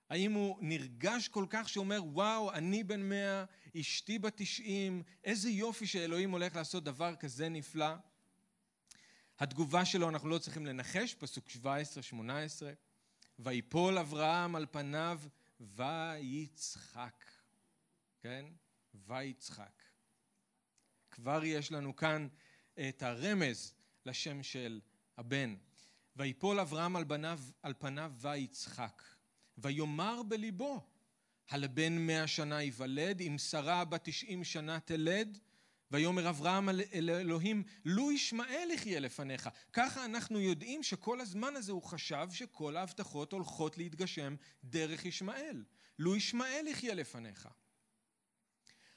האם 0.08 0.32
הוא 0.32 0.58
נרגש 0.60 1.28
כל 1.28 1.46
כך 1.50 1.68
שהוא 1.68 1.84
אומר, 1.84 2.04
וואו, 2.04 2.52
אני 2.52 2.84
בן 2.84 3.08
מאה, 3.08 3.44
אשתי 3.80 4.18
בת 4.18 4.32
תשעים, 4.36 5.02
איזה 5.24 5.50
יופי 5.50 5.86
שאלוהים 5.86 6.30
הולך 6.30 6.56
לעשות 6.56 6.84
דבר 6.84 7.16
כזה 7.16 7.48
נפלא? 7.48 7.94
התגובה 9.38 9.84
שלו, 9.84 10.08
אנחנו 10.08 10.28
לא 10.28 10.38
צריכים 10.38 10.66
לנחש, 10.66 11.14
פסוק 11.14 11.48
17-18, 11.48 11.56
ויפול 13.38 13.98
אברהם 13.98 14.56
על 14.56 14.66
פניו 14.70 15.20
ויצחק, 15.60 17.24
כן? 18.20 18.44
ויצחק. 18.94 19.82
כבר 21.10 21.44
יש 21.44 21.72
לנו 21.72 21.96
כאן 21.96 22.28
את 22.88 23.02
הרמז 23.02 23.74
לשם 24.06 24.42
של 24.42 24.80
הבן. 25.18 25.54
ויפול 26.16 26.60
אברהם 26.60 26.96
על 26.96 27.04
פניו, 27.08 27.40
על 27.62 27.74
פניו 27.78 28.12
ויצחק. 28.20 29.02
ויאמר 29.58 30.22
בליבו, 30.22 30.80
הלבן 31.48 31.92
מאה 31.98 32.26
שנה 32.26 32.62
ייוולד, 32.62 33.20
אם 33.20 33.36
שרה 33.38 33.84
בת 33.84 34.00
תשעים 34.04 34.44
שנה 34.44 34.80
תלד, 34.80 35.38
ויאמר 35.90 36.28
אברהם 36.28 36.68
אל 36.68 37.10
אלוהים, 37.10 37.62
לו 37.84 38.12
ישמעאל 38.12 38.70
יחיה 38.74 39.00
לפניך. 39.00 39.48
ככה 39.72 40.04
אנחנו 40.04 40.40
יודעים 40.40 40.82
שכל 40.82 41.20
הזמן 41.20 41.56
הזה 41.56 41.72
הוא 41.72 41.82
חשב 41.82 42.28
שכל 42.32 42.76
ההבטחות 42.76 43.32
הולכות 43.32 43.78
להתגשם 43.78 44.34
דרך 44.64 45.04
ישמעאל. 45.04 45.64
לו 45.98 46.16
ישמעאל 46.16 46.66
יחיה 46.66 46.94
לפניך. 46.94 47.48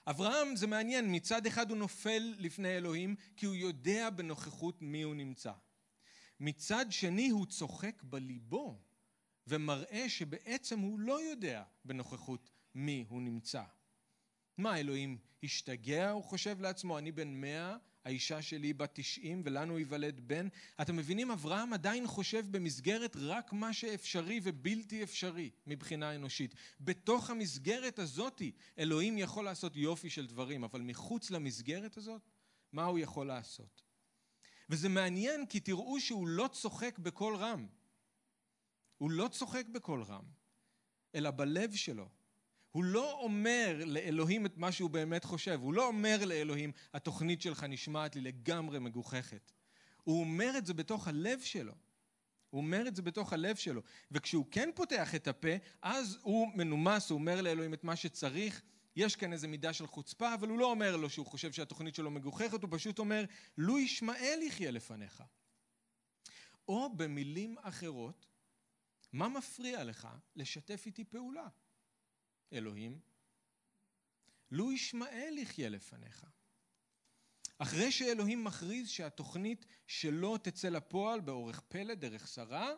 אברהם 0.09 0.55
זה 0.55 0.67
מעניין, 0.67 1.15
מצד 1.15 1.45
אחד 1.45 1.69
הוא 1.69 1.77
נופל 1.77 2.35
לפני 2.37 2.77
אלוהים 2.77 3.15
כי 3.37 3.45
הוא 3.45 3.55
יודע 3.55 4.09
בנוכחות 4.09 4.81
מי 4.81 5.01
הוא 5.01 5.15
נמצא. 5.15 5.51
מצד 6.39 6.85
שני 6.89 7.29
הוא 7.29 7.45
צוחק 7.45 8.03
בליבו 8.03 8.81
ומראה 9.47 10.09
שבעצם 10.09 10.79
הוא 10.79 10.99
לא 10.99 11.21
יודע 11.21 11.63
בנוכחות 11.85 12.49
מי 12.75 13.05
הוא 13.09 13.21
נמצא. 13.21 13.63
מה, 14.57 14.79
אלוהים 14.79 15.17
השתגע? 15.43 16.11
הוא 16.11 16.23
חושב 16.23 16.61
לעצמו, 16.61 16.97
אני 16.97 17.11
בן 17.11 17.41
מאה, 17.41 17.77
האישה 18.05 18.41
שלי 18.41 18.73
בת 18.73 18.91
תשעים 18.93 19.41
ולנו 19.45 19.79
ייוולד 19.79 20.27
בן. 20.27 20.47
אתם 20.81 20.95
מבינים, 20.95 21.31
אברהם 21.31 21.73
עדיין 21.73 22.07
חושב 22.07 22.45
במסגרת 22.51 23.15
רק 23.19 23.53
מה 23.53 23.73
שאפשרי 23.73 24.39
ובלתי 24.43 25.03
אפשרי 25.03 25.49
מבחינה 25.67 26.15
אנושית. 26.15 26.55
בתוך 26.81 27.29
המסגרת 27.29 27.99
הזאתי 27.99 28.51
אלוהים 28.79 29.17
יכול 29.17 29.45
לעשות 29.45 29.75
יופי 29.75 30.09
של 30.09 30.27
דברים, 30.27 30.63
אבל 30.63 30.81
מחוץ 30.81 31.31
למסגרת 31.31 31.97
הזאת, 31.97 32.21
מה 32.71 32.83
הוא 32.83 32.99
יכול 32.99 33.27
לעשות? 33.27 33.81
וזה 34.69 34.89
מעניין 34.89 35.45
כי 35.45 35.59
תראו 35.59 35.99
שהוא 35.99 36.27
לא 36.27 36.49
צוחק 36.51 36.99
בקול 36.99 37.35
רם. 37.35 37.67
הוא 38.97 39.11
לא 39.11 39.27
צוחק 39.27 39.65
בקול 39.67 40.03
רם, 40.03 40.23
אלא 41.15 41.31
בלב 41.31 41.75
שלו. 41.75 42.09
הוא 42.79 42.85
לא 42.85 43.19
אומר 43.19 43.81
לאלוהים 43.85 44.45
את 44.45 44.57
מה 44.57 44.71
שהוא 44.71 44.89
באמת 44.89 45.23
חושב, 45.23 45.59
הוא 45.61 45.73
לא 45.73 45.87
אומר 45.87 46.25
לאלוהים, 46.25 46.71
התוכנית 46.93 47.41
שלך 47.41 47.63
נשמעת 47.63 48.15
לי 48.15 48.21
לגמרי 48.21 48.79
מגוחכת. 48.79 49.51
הוא 50.03 50.19
אומר 50.19 50.57
את 50.57 50.65
זה 50.65 50.73
בתוך 50.73 51.07
הלב 51.07 51.41
שלו. 51.41 51.73
הוא 52.49 52.61
אומר 52.61 52.87
את 52.87 52.95
זה 52.95 53.01
בתוך 53.01 53.33
הלב 53.33 53.55
שלו. 53.55 53.81
וכשהוא 54.11 54.45
כן 54.51 54.69
פותח 54.75 55.15
את 55.15 55.27
הפה, 55.27 55.47
אז 55.81 56.17
הוא 56.21 56.47
מנומס, 56.55 57.09
הוא 57.09 57.19
אומר 57.19 57.41
לאלוהים 57.41 57.73
את 57.73 57.83
מה 57.83 57.95
שצריך. 57.95 58.61
יש 58.95 59.15
כאן 59.15 59.33
איזו 59.33 59.47
מידה 59.47 59.73
של 59.73 59.87
חוצפה, 59.87 60.33
אבל 60.33 60.49
הוא 60.49 60.59
לא 60.59 60.71
אומר 60.71 60.95
לו 60.95 61.09
שהוא 61.09 61.25
חושב 61.25 61.51
שהתוכנית 61.51 61.95
שלו 61.95 62.11
מגוחכת, 62.11 62.63
הוא 62.63 62.69
פשוט 62.71 62.99
אומר, 62.99 63.25
לו 63.57 63.79
ישמעאל 63.79 64.39
יחיה 64.41 64.71
לפניך. 64.71 65.23
או 66.67 66.97
במילים 66.97 67.55
אחרות, 67.61 68.25
מה 69.13 69.29
מפריע 69.29 69.83
לך 69.83 70.07
לשתף 70.35 70.83
איתי 70.85 71.03
פעולה? 71.03 71.47
אלוהים, 72.53 72.99
לו 74.51 74.71
ישמעאל 74.71 75.37
יחיה 75.37 75.69
לפניך. 75.69 76.25
אחרי 77.57 77.91
שאלוהים 77.91 78.43
מכריז 78.43 78.89
שהתוכנית 78.89 79.65
שלו 79.87 80.37
תצא 80.37 80.69
לפועל 80.69 81.19
באורך 81.19 81.59
פלא 81.59 81.93
דרך 81.93 82.27
שרה, 82.27 82.73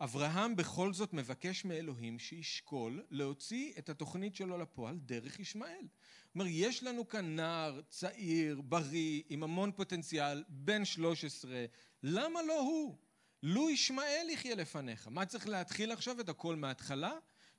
אברהם 0.00 0.56
בכל 0.56 0.92
זאת 0.92 1.12
מבקש 1.12 1.64
מאלוהים 1.64 2.18
שישקול 2.18 3.02
להוציא 3.10 3.72
את 3.78 3.88
התוכנית 3.88 4.36
שלו 4.36 4.58
לפועל 4.58 4.98
דרך 4.98 5.40
ישמעאל. 5.40 5.86
זאת 6.24 6.34
אומרת, 6.34 6.48
יש 6.50 6.82
לנו 6.82 7.08
כאן 7.08 7.36
נער 7.36 7.80
צעיר, 7.88 8.60
בריא, 8.60 9.22
עם 9.28 9.42
המון 9.42 9.72
פוטנציאל, 9.72 10.44
בן 10.48 10.84
13, 10.84 11.64
למה 12.02 12.42
לא 12.42 12.60
הוא? 12.60 12.98
לו 13.42 13.70
ישמעאל 13.70 14.26
יחיה 14.30 14.54
לפניך. 14.54 15.08
מה 15.08 15.26
צריך 15.26 15.48
להתחיל 15.48 15.92
עכשיו 15.92 16.20
את 16.20 16.28
הכל 16.28 16.56
מההתחלה? 16.56 17.12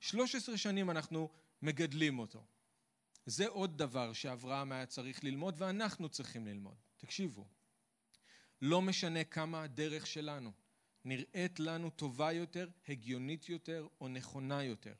13 0.04 0.56
שנים 0.56 0.90
אנחנו 0.90 1.28
מגדלים 1.62 2.18
אותו. 2.18 2.44
זה 3.26 3.48
עוד 3.48 3.78
דבר 3.78 4.12
שאברהם 4.12 4.72
היה 4.72 4.86
צריך 4.86 5.24
ללמוד 5.24 5.54
ואנחנו 5.58 6.08
צריכים 6.08 6.46
ללמוד. 6.46 6.74
תקשיבו, 6.96 7.46
לא 8.62 8.82
משנה 8.82 9.24
כמה 9.24 9.62
הדרך 9.62 10.06
שלנו 10.06 10.52
נראית 11.04 11.60
לנו 11.60 11.90
טובה 11.90 12.32
יותר, 12.32 12.68
הגיונית 12.88 13.48
יותר 13.48 13.86
או 14.00 14.08
נכונה 14.08 14.62
יותר. 14.62 14.94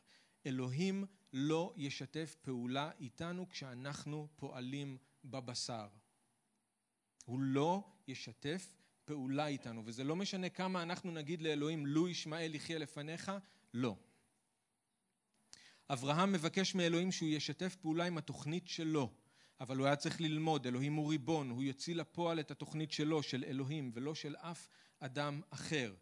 אלוהים 0.46 1.04
לא 1.32 1.74
ישתף 1.76 2.36
פעולה 2.42 2.90
איתנו 3.00 3.48
כשאנחנו 3.48 4.28
פועלים 4.36 4.98
בבשר. 5.24 5.88
הוא 7.24 7.40
לא 7.40 7.84
ישתף 8.08 8.74
פעולה 9.04 9.46
איתנו, 9.46 9.82
וזה 9.84 10.04
לא 10.04 10.16
משנה 10.16 10.48
כמה 10.48 10.82
אנחנו 10.82 11.12
נגיד 11.12 11.42
לאלוהים, 11.42 11.86
לו 11.86 12.08
ישמעאל 12.08 12.54
יחיה 12.54 12.78
לפניך, 12.78 13.32
לא. 13.74 13.96
אברהם 15.90 16.32
מבקש 16.32 16.74
מאלוהים 16.74 17.12
שהוא 17.12 17.28
ישתף 17.28 17.76
פעולה 17.76 18.04
עם 18.04 18.18
התוכנית 18.18 18.68
שלו, 18.68 19.10
אבל 19.60 19.76
הוא 19.76 19.86
היה 19.86 19.96
צריך 19.96 20.20
ללמוד, 20.20 20.66
אלוהים 20.66 20.94
הוא 20.94 21.10
ריבון, 21.10 21.50
הוא 21.50 21.62
יוציא 21.62 21.94
לפועל 21.94 22.40
את 22.40 22.50
התוכנית 22.50 22.92
שלו, 22.92 23.22
של 23.22 23.44
אלוהים, 23.44 23.90
ולא 23.94 24.14
של 24.14 24.36
אף 24.36 24.68
אדם 25.00 25.40
אחר. 25.50 25.94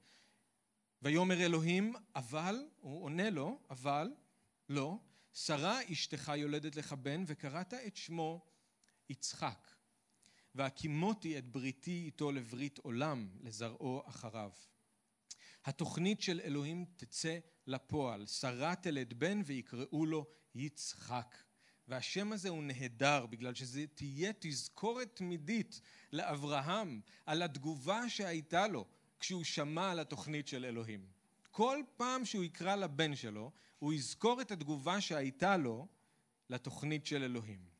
ויאמר 1.02 1.40
אלוהים, 1.40 1.94
אבל, 2.16 2.56
הוא 2.80 3.04
עונה 3.04 3.30
לו, 3.30 3.60
אבל, 3.70 4.12
לא, 4.68 4.98
שרה 5.32 5.78
אשתך 5.92 6.32
יולדת 6.36 6.76
לך 6.76 6.92
בן, 6.92 7.24
וקראת 7.26 7.74
את 7.74 7.96
שמו 7.96 8.44
יצחק. 9.08 9.70
והקימותי 10.54 11.38
את 11.38 11.52
בריתי 11.52 12.02
איתו 12.06 12.32
לברית 12.32 12.78
עולם, 12.78 13.28
לזרעו 13.40 14.02
אחריו. 14.06 14.50
התוכנית 15.64 16.20
של 16.20 16.40
אלוהים 16.44 16.84
תצא 16.96 17.38
לפועל. 17.66 18.26
שרה 18.26 18.74
תלד 18.74 19.14
בן 19.14 19.40
ויקראו 19.44 20.06
לו 20.06 20.26
יצחק. 20.54 21.36
והשם 21.88 22.32
הזה 22.32 22.48
הוא 22.48 22.62
נהדר 22.62 23.26
בגלל 23.26 23.54
שזה 23.54 23.84
תהיה 23.94 24.32
תזכורת 24.38 25.16
תמידית 25.16 25.80
לאברהם 26.12 27.00
על 27.26 27.42
התגובה 27.42 28.08
שהייתה 28.08 28.68
לו 28.68 28.86
כשהוא 29.20 29.44
שמע 29.44 29.90
על 29.90 30.00
התוכנית 30.00 30.48
של 30.48 30.64
אלוהים. 30.64 31.06
כל 31.50 31.78
פעם 31.96 32.24
שהוא 32.24 32.44
יקרא 32.44 32.76
לבן 32.76 33.14
שלו, 33.14 33.52
הוא 33.78 33.92
יזכור 33.92 34.40
את 34.40 34.50
התגובה 34.50 35.00
שהייתה 35.00 35.56
לו 35.56 35.86
לתוכנית 36.50 37.06
של 37.06 37.22
אלוהים. 37.22 37.71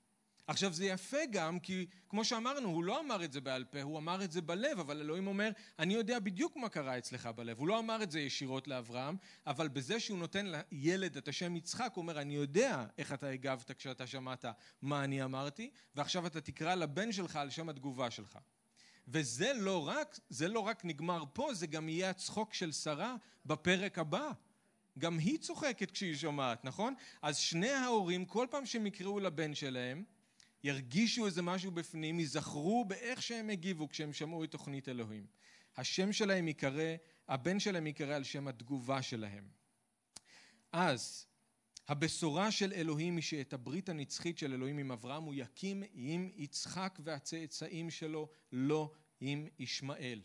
עכשיו 0.46 0.72
זה 0.72 0.87
יפה 0.87 1.26
גם 1.31 1.61
כי 1.61 1.87
כמו 2.09 2.24
שאמרנו 2.24 2.68
הוא 2.68 2.85
לא 2.85 3.00
אמר 3.00 3.24
את 3.24 3.33
זה 3.33 3.40
בעל 3.40 3.64
פה 3.64 3.83
הוא 3.83 3.98
אמר 3.98 4.24
את 4.24 4.33
זה 4.33 4.42
בלב 4.42 4.78
אבל 4.78 5.00
אלוהים 5.00 5.26
אומר 5.26 5.50
אני 5.78 5.94
יודע 5.94 6.18
בדיוק 6.18 6.57
מה 6.57 6.68
קרה 6.68 6.98
אצלך 6.98 7.26
בלב. 7.26 7.59
הוא 7.59 7.68
לא 7.68 7.78
אמר 7.78 8.02
את 8.02 8.11
זה 8.11 8.20
ישירות 8.20 8.68
לאברהם 8.68 9.16
אבל 9.46 9.68
בזה 9.68 10.00
שהוא 10.00 10.18
נותן 10.18 10.46
לילד 10.72 11.16
את 11.16 11.28
השם 11.28 11.57
יצחק 11.57 11.92
הוא 11.94 12.02
אומר 12.02 12.20
אני 12.20 12.35
יודע 12.35 12.87
איך 12.98 13.12
אתה 13.12 13.28
הגבת 13.28 13.70
כשאתה 13.70 14.07
שמעת 14.07 14.44
מה 14.83 15.05
אני 15.05 15.24
אמרתי 15.24 15.70
ועכשיו 15.94 16.26
אתה 16.26 16.40
תקרא 16.40 16.74
לבן 16.74 17.12
שלך 17.12 17.37
על 17.37 17.50
שם 17.50 17.68
התגובה 17.68 18.11
שלך. 18.11 18.38
וזה 19.09 19.52
לא 19.52 19.88
רק 19.88 20.18
זה 20.28 20.48
לא 20.48 20.61
רק 20.61 20.85
נגמר 20.85 21.24
פה 21.33 21.55
זה 21.55 21.66
גם 21.66 21.88
יהיה 21.88 22.11
הצחוק 22.11 22.55
של 22.55 22.72
שרה 22.72 23.14
בפרק 23.46 23.98
הבא. 23.98 24.31
גם 24.98 25.18
היא 25.18 25.38
צוחקת 25.38 25.90
כשהיא 25.90 26.16
שומעת 26.16 26.64
נכון? 26.64 26.94
אז 27.22 27.37
שני 27.37 27.70
ההורים 27.70 28.24
כל 28.24 28.46
פעם 28.50 28.66
שהם 28.66 28.87
יקראו 28.87 29.20
לבן 29.20 29.55
שלהם 29.55 30.05
ירגישו 30.64 31.27
איזה 31.27 31.42
משהו 31.42 31.70
בפנים, 31.70 32.20
ייזכרו 32.20 32.85
באיך 32.85 33.22
שהם 33.22 33.51
הגיבו 33.51 33.88
כשהם 33.88 34.12
שמעו 34.12 34.44
את 34.44 34.51
תוכנית 34.51 34.88
אלוהים. 34.88 35.27
השם 35.77 36.12
שלהם 36.12 36.48
ייקרא, 36.48 36.94
הבן 37.29 37.61
שלהם 37.61 37.87
ייקרא 37.87 38.14
על 38.14 38.25
שם 38.25 38.48
התגובה 38.48 39.03
שלהם. 39.03 39.48
אז 40.72 41.27
הבשורה 41.88 42.51
של 42.51 42.72
אלוהים 42.72 43.16
היא 43.16 43.22
שאת 43.22 43.53
הברית 43.53 43.88
הנצחית 43.88 44.38
של 44.38 44.53
אלוהים 44.53 44.79
עם 44.79 44.92
אברהם 44.92 45.22
הוא 45.22 45.35
יקים 45.37 45.83
עם 45.92 46.31
יצחק 46.35 46.98
והצאצאים 47.05 47.90
שלו, 47.90 48.29
לא 48.53 48.92
עם 49.20 49.46
ישמעאל. 49.59 50.22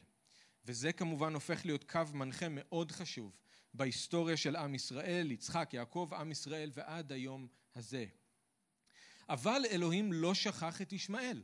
וזה 0.65 0.91
כמובן 0.91 1.34
הופך 1.34 1.65
להיות 1.65 1.84
קו 1.84 2.02
מנחה 2.13 2.45
מאוד 2.50 2.91
חשוב 2.91 3.36
בהיסטוריה 3.73 4.38
של 4.38 4.56
עם 4.56 4.76
ישראל, 4.76 5.32
יצחק, 5.32 5.69
יעקב, 5.73 6.10
עם 6.19 6.32
ישראל 6.32 6.71
ועד 6.73 7.12
היום 7.12 7.47
הזה. 7.76 8.06
אבל 9.30 9.62
אלוהים 9.72 10.13
לא 10.13 10.34
שכח 10.34 10.82
את 10.82 10.94
ישמעאל. 10.94 11.44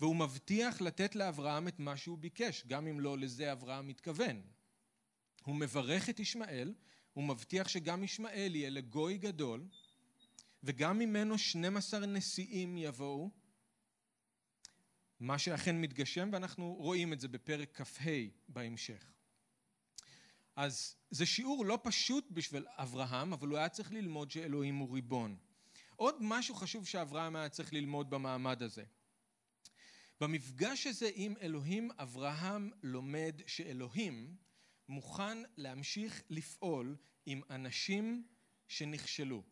והוא 0.00 0.16
מבטיח 0.16 0.80
לתת 0.80 1.14
לאברהם 1.14 1.68
את 1.68 1.78
מה 1.78 1.96
שהוא 1.96 2.18
ביקש, 2.18 2.66
גם 2.66 2.86
אם 2.86 3.00
לא 3.00 3.18
לזה 3.18 3.52
אברהם 3.52 3.86
מתכוון. 3.86 4.42
הוא 5.44 5.56
מברך 5.56 6.08
את 6.08 6.20
ישמעאל, 6.20 6.74
הוא 7.12 7.24
מבטיח 7.24 7.68
שגם 7.68 8.04
ישמעאל 8.04 8.54
יהיה 8.54 8.70
לגוי 8.70 9.18
גדול, 9.18 9.66
וגם 10.62 10.98
ממנו 10.98 11.38
12 11.38 12.06
נשיאים 12.06 12.76
יבואו, 12.76 13.30
מה 15.20 15.38
שאכן 15.38 15.80
מתגשם, 15.80 16.28
ואנחנו 16.32 16.74
רואים 16.74 17.12
את 17.12 17.20
זה 17.20 17.28
בפרק 17.28 17.80
כ"ה 17.80 18.10
בהמשך. 18.48 19.12
אז 20.56 20.96
זה 21.10 21.26
שיעור 21.26 21.66
לא 21.66 21.78
פשוט 21.82 22.30
בשביל 22.30 22.66
אברהם, 22.68 23.32
אבל 23.32 23.48
הוא 23.48 23.58
היה 23.58 23.68
צריך 23.68 23.92
ללמוד 23.92 24.30
שאלוהים 24.30 24.76
הוא 24.76 24.94
ריבון. 24.94 25.36
עוד 26.02 26.16
משהו 26.20 26.54
חשוב 26.54 26.86
שאברהם 26.86 27.36
היה 27.36 27.48
צריך 27.48 27.72
ללמוד 27.72 28.10
במעמד 28.10 28.62
הזה. 28.62 28.84
במפגש 30.20 30.86
הזה 30.86 31.10
עם 31.14 31.34
אלוהים, 31.40 31.90
אברהם 31.98 32.70
לומד 32.82 33.40
שאלוהים 33.46 34.36
מוכן 34.88 35.38
להמשיך 35.56 36.22
לפעול 36.30 36.96
עם 37.26 37.40
אנשים 37.50 38.26
שנכשלו. 38.68 39.42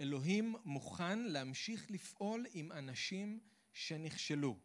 אלוהים 0.00 0.54
מוכן 0.64 1.18
להמשיך 1.18 1.90
לפעול 1.90 2.46
עם 2.52 2.72
אנשים 2.72 3.40
שנכשלו. 3.72 4.58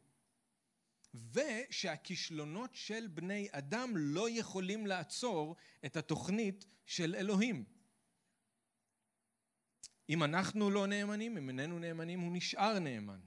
ושהכישלונות 1.33 2.75
של 2.75 3.07
בני 3.07 3.47
אדם 3.51 3.97
לא 3.97 4.29
יכולים 4.29 4.87
לעצור 4.87 5.55
את 5.85 5.97
התוכנית 5.97 6.65
של 6.85 7.15
אלוהים. 7.15 7.74
אם 10.09 10.23
אנחנו 10.23 10.69
לא 10.69 10.87
נאמנים, 10.87 11.37
אם 11.37 11.49
איננו 11.49 11.79
נאמנים, 11.79 12.19
הוא 12.19 12.31
נשאר 12.33 12.79
נאמן. 12.79 13.19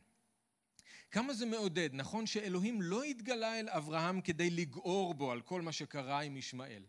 כמה 1.11 1.35
זה 1.35 1.47
מעודד, 1.47 1.91
נכון 1.93 2.27
שאלוהים 2.27 2.83
לא 2.83 3.03
התגלה 3.03 3.61
אל 3.61 3.69
אברהם 3.69 4.21
כדי 4.21 4.51
לגעור 4.51 5.15
בו 5.15 5.33
על 5.33 5.41
כל 5.41 5.63
מה 5.63 5.73
שקרה 5.73 6.21
עם 6.21 6.37
ישמעאל. 6.37 6.83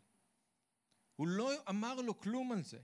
הוא 1.16 1.28
לא 1.28 1.52
אמר 1.70 2.02
לו 2.02 2.20
כלום 2.20 2.52
על 2.52 2.64
זה. 2.64 2.80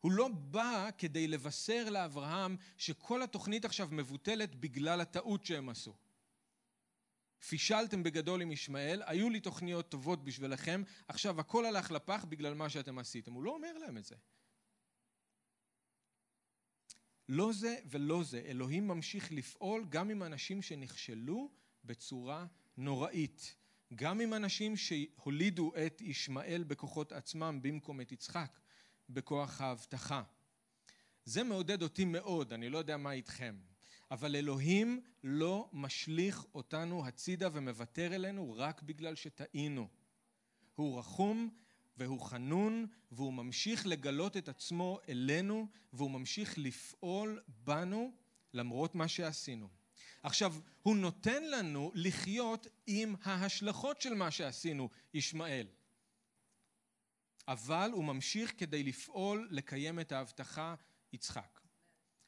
הוא 0.00 0.12
לא 0.12 0.28
בא 0.28 0.90
כדי 0.98 1.28
לבשר 1.28 1.90
לאברהם 1.90 2.56
שכל 2.76 3.22
התוכנית 3.22 3.64
עכשיו 3.64 3.88
מבוטלת 3.90 4.54
בגלל 4.54 5.00
הטעות 5.00 5.44
שהם 5.44 5.68
עשו. 5.68 5.94
פישלתם 7.48 8.02
בגדול 8.02 8.42
עם 8.42 8.52
ישמעאל, 8.52 9.02
היו 9.06 9.30
לי 9.30 9.40
תוכניות 9.40 9.88
טובות 9.88 10.24
בשבילכם, 10.24 10.82
עכשיו 11.08 11.40
הכל 11.40 11.64
הלך 11.64 11.90
לפח 11.90 12.24
בגלל 12.28 12.54
מה 12.54 12.68
שאתם 12.68 12.98
עשיתם. 12.98 13.32
הוא 13.32 13.42
לא 13.42 13.50
אומר 13.50 13.78
להם 13.78 13.96
את 13.96 14.04
זה. 14.04 14.14
לא 17.30 17.52
זה 17.52 17.76
ולא 17.86 18.22
זה, 18.22 18.42
אלוהים 18.46 18.88
ממשיך 18.88 19.32
לפעול 19.32 19.84
גם 19.88 20.10
עם 20.10 20.22
אנשים 20.22 20.62
שנכשלו 20.62 21.50
בצורה 21.84 22.46
נוראית. 22.76 23.54
גם 23.94 24.20
עם 24.20 24.34
אנשים 24.34 24.76
שהולידו 24.76 25.72
את 25.86 26.00
ישמעאל 26.00 26.64
בכוחות 26.66 27.12
עצמם 27.12 27.58
במקום 27.62 28.00
את 28.00 28.12
יצחק, 28.12 28.58
בכוח 29.10 29.60
ההבטחה. 29.60 30.22
זה 31.24 31.42
מעודד 31.42 31.82
אותי 31.82 32.04
מאוד, 32.04 32.52
אני 32.52 32.68
לא 32.68 32.78
יודע 32.78 32.96
מה 32.96 33.12
איתכם. 33.12 33.56
אבל 34.10 34.36
אלוהים 34.36 35.00
לא 35.24 35.68
משליך 35.72 36.44
אותנו 36.54 37.06
הצידה 37.06 37.48
ומוותר 37.52 38.14
אלינו 38.14 38.54
רק 38.56 38.82
בגלל 38.82 39.14
שטעינו. 39.14 39.88
הוא 40.74 40.98
רחום 40.98 41.50
והוא 42.00 42.20
חנון 42.20 42.86
והוא 43.12 43.32
ממשיך 43.32 43.86
לגלות 43.86 44.36
את 44.36 44.48
עצמו 44.48 44.98
אלינו 45.08 45.68
והוא 45.92 46.10
ממשיך 46.10 46.54
לפעול 46.58 47.42
בנו 47.64 48.12
למרות 48.54 48.94
מה 48.94 49.08
שעשינו. 49.08 49.68
עכשיו, 50.22 50.54
הוא 50.82 50.96
נותן 50.96 51.44
לנו 51.44 51.92
לחיות 51.94 52.66
עם 52.86 53.14
ההשלכות 53.22 54.00
של 54.00 54.14
מה 54.14 54.30
שעשינו, 54.30 54.88
ישמעאל. 55.14 55.66
אבל 57.48 57.90
הוא 57.92 58.04
ממשיך 58.04 58.52
כדי 58.58 58.82
לפעול, 58.82 59.48
לקיים 59.50 60.00
את 60.00 60.12
ההבטחה, 60.12 60.74
יצחק. 61.12 61.60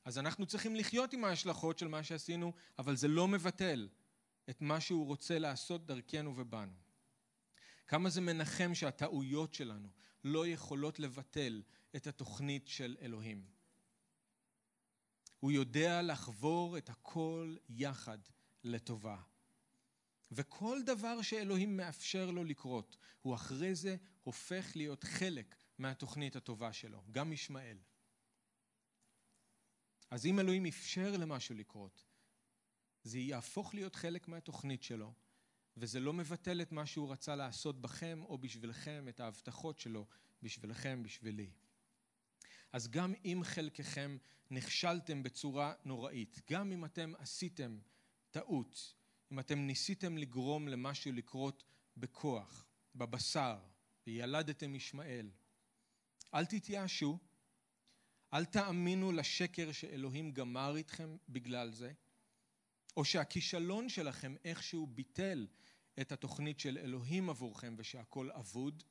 אז 0.05 0.19
אנחנו 0.19 0.47
צריכים 0.47 0.77
לחיות 0.77 1.13
עם 1.13 1.25
ההשלכות 1.25 1.79
של 1.79 1.89
מה 1.89 2.03
שעשינו, 2.03 2.53
אבל 2.79 2.97
זה 2.97 3.09
לא 3.09 3.29
מבטל 3.29 3.89
את 4.51 4.61
מה 4.61 4.81
שהוא 4.81 5.07
רוצה 5.07 5.39
לעשות 5.39 5.87
דרכנו 5.87 6.37
ובנו. 6.37 6.92
כמה 7.87 8.11
זה 8.11 8.21
מנחם 8.21 8.75
שהטעויות 8.75 9.55
שלנו 9.55 9.89
לא 10.25 10.47
יכולות 10.47 10.99
לבטל 10.99 11.63
את 11.97 12.07
התוכנית 12.07 12.69
של 12.69 12.97
אלוהים. 13.01 13.47
הוא 15.41 15.53
יודע 15.53 16.03
לחבור 16.03 16.79
את 16.79 16.89
הכל 16.89 17.57
יחד 17.69 18.19
לטובה. 18.65 19.23
וכל 20.31 20.79
דבר 20.87 21.23
שאלוהים 21.23 21.77
מאפשר 21.77 22.31
לו 22.31 22.45
לקרות, 22.45 22.97
הוא 23.23 23.35
אחרי 23.35 23.75
זה 23.75 23.97
הופך 24.23 24.73
להיות 24.77 25.05
חלק 25.05 25.57
מהתוכנית 25.79 26.37
הטובה 26.37 26.73
שלו, 26.73 27.03
גם 27.11 27.33
ישמעאל. 27.33 27.79
אז 30.11 30.27
אם 30.27 30.41
אלוהים 30.41 30.67
אפשר 30.67 31.17
למשהו 31.17 31.55
לקרות, 31.55 32.05
זה 33.03 33.19
יהפוך 33.19 33.75
להיות 33.75 33.95
חלק 33.97 34.29
מהתוכנית 34.29 34.83
שלו, 34.83 35.15
וזה 35.77 36.01
לא 36.01 36.13
מבטל 36.13 36.63
את 36.63 36.73
מה 36.73 36.87
שהוא 36.87 37.13
רצה 37.13 37.37
לעשות 37.37 37.81
בכם 37.81 38.23
או 38.25 38.39
בשבילכם, 38.39 39.07
את 39.09 39.21
ההבטחות 39.21 39.79
שלו 39.79 40.07
בשבילכם, 40.43 41.03
בשבילי. 41.03 41.51
אז 42.73 42.89
גם 42.89 43.15
אם 43.25 43.41
חלקכם 43.45 44.17
נכשלתם 44.51 45.23
בצורה 45.23 45.75
נוראית, 45.85 46.41
גם 46.51 46.73
אם 46.73 46.85
אתם 46.85 47.13
עשיתם 47.19 47.79
טעות, 48.31 48.95
אם 49.33 49.41
אתם 49.41 49.59
ניסיתם 49.59 50.19
לגרום 50.19 50.69
למשהו 50.69 51.13
לקרות 51.13 51.65
בכוח, 51.97 52.67
בבשר, 52.95 53.59
וילדתם 54.07 54.75
ישמעאל, 54.75 55.31
אל 56.35 56.47
תתייאשו, 56.47 57.19
אל 58.33 58.45
תאמינו 58.45 59.13
לשקר 59.13 59.73
שאלוהים 59.73 60.33
גמר 60.33 60.77
איתכם 60.77 61.17
בגלל 61.29 61.71
זה, 61.71 61.93
או 62.97 63.05
שהכישלון 63.05 63.89
שלכם 63.89 64.35
איכשהו 64.45 64.87
ביטל 64.87 65.47
את 66.01 66.13
התוכנית 66.13 66.61
של 66.61 66.79
אלוהים 66.79 67.31
עבורכם 67.31 67.75
ושהכול 67.79 68.33
אבוד. 68.33 68.83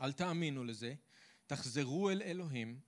אל 0.00 0.12
תאמינו 0.12 0.64
לזה. 0.64 0.94
תחזרו 1.46 2.10
אל 2.10 2.22
אלוהים, 2.22 2.80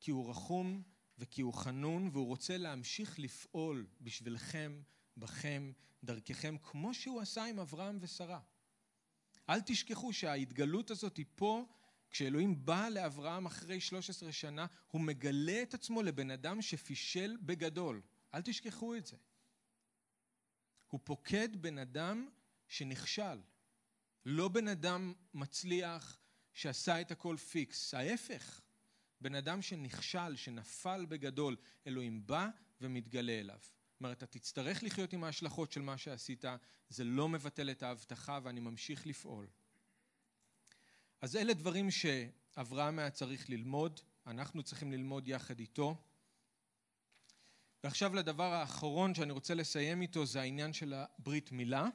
כי 0.00 0.10
הוא 0.10 0.30
רחום 0.30 0.82
וכי 1.18 1.42
הוא 1.42 1.54
חנון, 1.54 2.08
והוא 2.12 2.26
רוצה 2.26 2.56
להמשיך 2.56 3.18
לפעול 3.18 3.86
בשבילכם, 4.00 4.82
בכם, 5.16 5.72
דרככם, 6.04 6.56
כמו 6.62 6.94
שהוא 6.94 7.20
עשה 7.20 7.44
עם 7.44 7.58
אברהם 7.58 7.98
ושרה. 8.00 8.40
אל 9.48 9.60
תשכחו 9.60 10.12
שההתגלות 10.12 10.90
הזאת 10.90 11.16
היא 11.16 11.26
פה, 11.34 11.64
כשאלוהים 12.10 12.66
בא 12.66 12.88
לאברהם 12.88 13.46
אחרי 13.46 13.80
13 13.80 14.32
שנה, 14.32 14.66
הוא 14.90 15.00
מגלה 15.00 15.62
את 15.62 15.74
עצמו 15.74 16.02
לבן 16.02 16.30
אדם 16.30 16.62
שפישל 16.62 17.36
בגדול. 17.42 18.02
אל 18.34 18.42
תשכחו 18.42 18.96
את 18.96 19.06
זה. 19.06 19.16
הוא 20.94 21.00
פוקד 21.04 21.62
בן 21.62 21.78
אדם 21.78 22.28
שנכשל. 22.68 23.40
לא 24.26 24.48
בן 24.48 24.68
אדם 24.68 25.12
מצליח 25.34 26.18
שעשה 26.52 27.00
את 27.00 27.10
הכל 27.10 27.36
פיקס, 27.36 27.94
ההפך. 27.94 28.60
בן 29.20 29.34
אדם 29.34 29.62
שנכשל, 29.62 30.36
שנפל 30.36 31.06
בגדול, 31.08 31.56
אלוהים 31.86 32.26
בא 32.26 32.48
ומתגלה 32.80 33.32
אליו. 33.32 33.58
זאת 33.62 34.00
אומרת, 34.00 34.16
אתה 34.16 34.26
תצטרך 34.26 34.82
לחיות 34.82 35.12
עם 35.12 35.24
ההשלכות 35.24 35.72
של 35.72 35.82
מה 35.82 35.98
שעשית, 35.98 36.44
זה 36.88 37.04
לא 37.04 37.28
מבטל 37.28 37.70
את 37.70 37.82
ההבטחה 37.82 38.38
ואני 38.42 38.60
ממשיך 38.60 39.06
לפעול. 39.06 39.46
אז 41.20 41.36
אלה 41.36 41.54
דברים 41.54 41.90
שאברהם 41.90 42.98
היה 42.98 43.10
צריך 43.10 43.50
ללמוד, 43.50 44.00
אנחנו 44.26 44.62
צריכים 44.62 44.92
ללמוד 44.92 45.28
יחד 45.28 45.60
איתו. 45.60 45.96
ועכשיו 47.84 48.14
לדבר 48.14 48.52
האחרון 48.52 49.14
שאני 49.14 49.32
רוצה 49.32 49.54
לסיים 49.54 50.02
איתו 50.02 50.26
זה 50.26 50.40
העניין 50.40 50.72
של 50.72 50.94
הברית 50.96 51.52
מילה. 51.52 51.88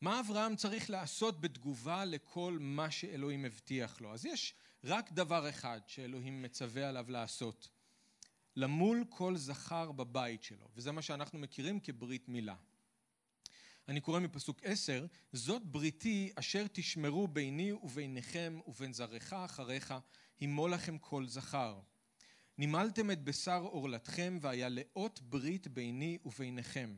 מה 0.00 0.20
אברהם 0.20 0.56
צריך 0.56 0.90
לעשות 0.90 1.40
בתגובה 1.40 2.04
לכל 2.04 2.58
מה 2.60 2.90
שאלוהים 2.90 3.44
הבטיח 3.44 4.00
לו? 4.00 4.14
אז 4.14 4.26
יש 4.26 4.54
רק 4.84 5.12
דבר 5.12 5.48
אחד 5.48 5.80
שאלוהים 5.86 6.42
מצווה 6.42 6.88
עליו 6.88 7.10
לעשות, 7.10 7.68
למול 8.56 9.04
כל 9.08 9.36
זכר 9.36 9.92
בבית 9.92 10.42
שלו, 10.42 10.68
וזה 10.76 10.92
מה 10.92 11.02
שאנחנו 11.02 11.38
מכירים 11.38 11.80
כברית 11.80 12.28
מילה. 12.28 12.56
אני 13.88 14.00
קורא 14.00 14.20
מפסוק 14.20 14.60
עשר, 14.62 15.06
זאת 15.32 15.62
בריתי 15.64 16.32
אשר 16.34 16.66
תשמרו 16.72 17.28
ביני 17.28 17.72
וביניכם 17.72 18.60
ובין 18.66 18.92
זרעך 18.92 19.32
אחריך, 19.32 19.94
הימו 20.40 20.68
לכם 20.68 20.98
כל 20.98 21.26
זכר. 21.26 21.80
נימלתם 22.58 23.10
את 23.10 23.24
בשר 23.24 23.62
עורלתכם 23.62 24.38
והיה 24.40 24.68
לאות 24.68 25.20
ברית 25.22 25.68
ביני 25.68 26.18
וביניכם. 26.24 26.96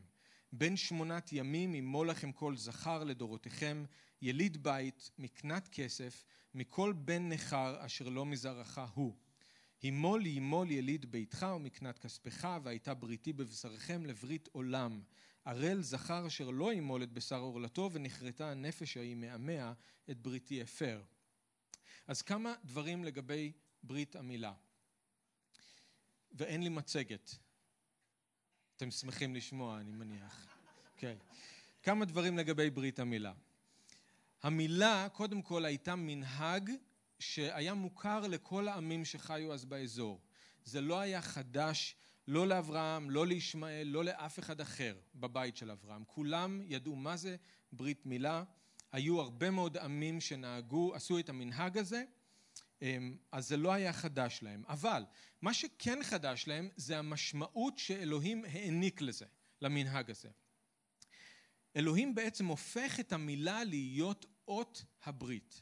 בין 0.51 0.77
שמונת 0.77 1.33
ימים 1.33 1.75
ימו 1.75 2.03
לכם 2.03 2.31
כל 2.31 2.57
זכר 2.57 3.03
לדורותיכם, 3.03 3.85
יליד 4.21 4.63
בית, 4.63 5.11
מקנת 5.17 5.67
כסף, 5.67 6.25
מכל 6.53 6.93
בן 6.93 7.29
נכר 7.29 7.85
אשר 7.85 8.09
לא 8.09 8.25
מזרעך 8.25 8.79
הוא. 8.93 9.15
הימול 9.81 10.25
ימול 10.25 10.71
יליד 10.71 11.11
ביתך 11.11 11.45
ומקנת 11.55 11.99
כספך, 11.99 12.47
והייתה 12.63 12.93
בריתי 12.93 13.33
בבשרכם 13.33 14.05
לברית 14.05 14.49
עולם. 14.51 15.01
ערל 15.45 15.81
זכר 15.81 16.27
אשר 16.27 16.49
לא 16.49 16.73
ימול 16.73 17.03
את 17.03 17.11
בשר 17.11 17.39
עורלתו, 17.39 17.89
ונכרתה 17.93 18.51
הנפש 18.51 18.97
ההיא 18.97 19.15
מעמיה 19.15 19.73
את 20.09 20.21
בריתי 20.21 20.61
הפר. 20.61 21.01
אז 22.07 22.21
כמה 22.21 22.53
דברים 22.65 23.03
לגבי 23.03 23.51
ברית 23.83 24.15
המילה. 24.15 24.53
ואין 26.31 26.63
לי 26.63 26.69
מצגת. 26.69 27.35
אתם 28.75 28.91
שמחים 28.91 29.35
לשמוע, 29.35 29.79
אני 29.79 29.91
מניח. 29.91 30.47
כן. 30.97 31.17
כמה 31.83 32.05
דברים 32.05 32.37
לגבי 32.37 32.69
ברית 32.69 32.99
המילה. 32.99 33.33
המילה, 34.43 35.07
קודם 35.13 35.41
כל, 35.41 35.65
הייתה 35.65 35.95
מנהג 35.95 36.71
שהיה 37.19 37.73
מוכר 37.73 38.27
לכל 38.27 38.67
העמים 38.67 39.05
שחיו 39.05 39.53
אז 39.53 39.65
באזור. 39.65 40.21
זה 40.63 40.81
לא 40.81 40.99
היה 40.99 41.21
חדש 41.21 41.95
לא 42.27 42.47
לאברהם, 42.47 43.09
לא 43.09 43.27
לישמעאל, 43.27 43.87
לא 43.87 44.03
לאף 44.03 44.39
אחד 44.39 44.61
אחר 44.61 44.97
בבית 45.15 45.57
של 45.57 45.71
אברהם. 45.71 46.03
כולם 46.07 46.61
ידעו 46.65 46.95
מה 46.95 47.17
זה 47.17 47.35
ברית 47.71 48.05
מילה. 48.05 48.43
היו 48.91 49.21
הרבה 49.21 49.49
מאוד 49.49 49.77
עמים 49.77 50.21
שנהגו, 50.21 50.95
עשו 50.95 51.19
את 51.19 51.29
המנהג 51.29 51.77
הזה, 51.77 52.03
אז 53.31 53.47
זה 53.47 53.57
לא 53.57 53.73
היה 53.73 53.93
חדש 53.93 54.39
להם. 54.41 54.63
אבל 54.67 55.03
מה 55.41 55.53
שכן 55.53 56.03
חדש 56.03 56.47
להם 56.47 56.69
זה 56.75 56.97
המשמעות 56.97 57.77
שאלוהים 57.77 58.45
העניק 58.45 59.01
לזה, 59.01 59.25
למנהג 59.61 60.11
הזה. 60.11 60.29
אלוהים 61.75 62.15
בעצם 62.15 62.45
הופך 62.45 62.99
את 62.99 63.13
המילה 63.13 63.63
להיות 63.63 64.25
אות 64.47 64.85
הברית. 65.03 65.61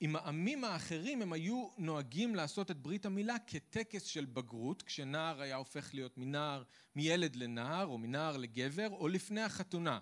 עם 0.00 0.16
העמים 0.16 0.64
האחרים 0.64 1.22
הם 1.22 1.32
היו 1.32 1.68
נוהגים 1.78 2.34
לעשות 2.34 2.70
את 2.70 2.76
ברית 2.76 3.06
המילה 3.06 3.36
כטקס 3.46 4.02
של 4.02 4.24
בגרות, 4.24 4.82
כשנער 4.82 5.40
היה 5.40 5.56
הופך 5.56 5.94
להיות 5.94 6.18
מנער, 6.18 6.62
מילד 6.96 7.36
לנער, 7.36 7.86
או 7.86 7.98
מנער 7.98 8.36
לגבר, 8.36 8.88
או 8.90 9.08
לפני 9.08 9.42
החתונה. 9.42 10.00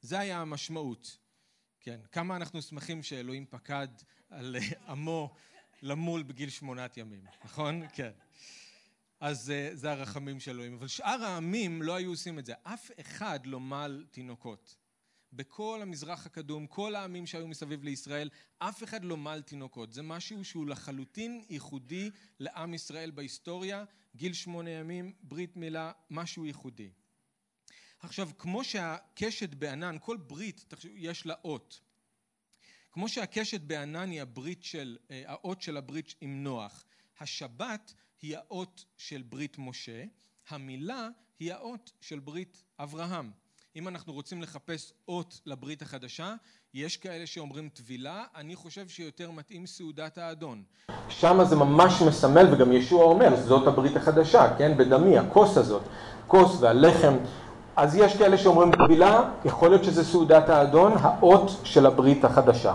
זה 0.00 0.18
היה 0.18 0.40
המשמעות. 0.40 1.18
כן, 1.80 2.00
כמה 2.12 2.36
אנחנו 2.36 2.62
שמחים 2.62 3.02
שאלוהים 3.02 3.46
פקד 3.50 3.88
על 4.30 4.56
עמו 4.88 5.34
למול 5.82 6.22
בגיל 6.22 6.50
שמונת 6.50 6.96
ימים, 6.96 7.24
נכון? 7.44 7.82
כן. 7.92 8.10
אז 9.20 9.50
אה, 9.50 9.70
זה 9.72 9.90
הרחמים 9.90 10.40
של 10.40 10.50
אלוהים. 10.50 10.74
אבל 10.74 10.88
שאר 10.88 11.24
העמים 11.24 11.82
לא 11.82 11.94
היו 11.94 12.10
עושים 12.10 12.38
את 12.38 12.46
זה. 12.46 12.52
אף 12.62 12.90
אחד 13.00 13.46
לא 13.46 13.60
מל 13.60 14.04
תינוקות. 14.10 14.76
בכל 15.32 15.78
המזרח 15.82 16.26
הקדום, 16.26 16.66
כל 16.66 16.94
העמים 16.94 17.26
שהיו 17.26 17.48
מסביב 17.48 17.84
לישראל, 17.84 18.30
אף 18.58 18.84
אחד 18.84 19.04
לא 19.04 19.16
מל 19.16 19.42
תינוקות. 19.42 19.92
זה 19.92 20.02
משהו 20.02 20.44
שהוא 20.44 20.66
לחלוטין 20.66 21.44
ייחודי 21.50 22.10
לעם 22.40 22.74
ישראל 22.74 23.10
בהיסטוריה, 23.10 23.84
גיל 24.16 24.32
שמונה 24.32 24.70
ימים, 24.70 25.12
ברית 25.22 25.56
מילה, 25.56 25.92
משהו 26.10 26.46
ייחודי. 26.46 26.90
עכשיו, 28.00 28.28
כמו 28.38 28.64
שהקשת 28.64 29.54
בענן, 29.54 29.96
כל 30.00 30.16
ברית 30.16 30.74
יש 30.94 31.26
לה 31.26 31.34
אות. 31.44 31.80
כמו 32.92 33.08
שהקשת 33.08 33.60
בענן 33.60 34.10
היא 34.10 34.22
הברית 34.22 34.64
של, 34.64 34.96
אה, 35.10 35.22
האות 35.26 35.62
של 35.62 35.76
הברית 35.76 36.14
עם 36.20 36.44
נוח, 36.44 36.84
השבת 37.20 37.94
היא 38.22 38.36
האות 38.36 38.84
של 38.96 39.22
ברית 39.28 39.56
משה, 39.58 40.04
המילה 40.48 41.08
היא 41.40 41.52
האות 41.52 41.92
של 42.00 42.18
ברית 42.18 42.62
אברהם. 42.78 43.30
אם 43.76 43.88
אנחנו 43.88 44.12
רוצים 44.12 44.42
לחפש 44.42 44.92
אות 45.08 45.40
לברית 45.46 45.82
החדשה, 45.82 46.34
יש 46.74 46.96
כאלה 46.96 47.26
שאומרים 47.26 47.68
טבילה, 47.68 48.24
אני 48.34 48.56
חושב 48.56 48.88
שיותר 48.88 49.30
מתאים 49.30 49.66
סעודת 49.66 50.18
האדון. 50.18 50.62
שם 51.08 51.38
זה 51.44 51.56
ממש 51.56 52.02
מסמל, 52.08 52.54
וגם 52.54 52.72
ישוע 52.72 53.04
אומר, 53.04 53.36
זאת 53.36 53.66
הברית 53.66 53.96
החדשה, 53.96 54.56
כן? 54.58 54.76
בדמי, 54.76 55.18
הכוס 55.18 55.56
הזאת, 55.56 55.82
כוס 56.26 56.60
והלחם. 56.60 57.14
אז 57.78 57.96
יש 57.96 58.16
כאלה 58.16 58.38
שאומרים 58.38 58.72
טבילה, 58.72 59.22
יכול 59.44 59.68
להיות 59.68 59.84
שזה 59.84 60.04
סעודת 60.04 60.48
האדון, 60.48 60.92
האות 61.00 61.56
של 61.64 61.86
הברית 61.86 62.24
החדשה. 62.24 62.72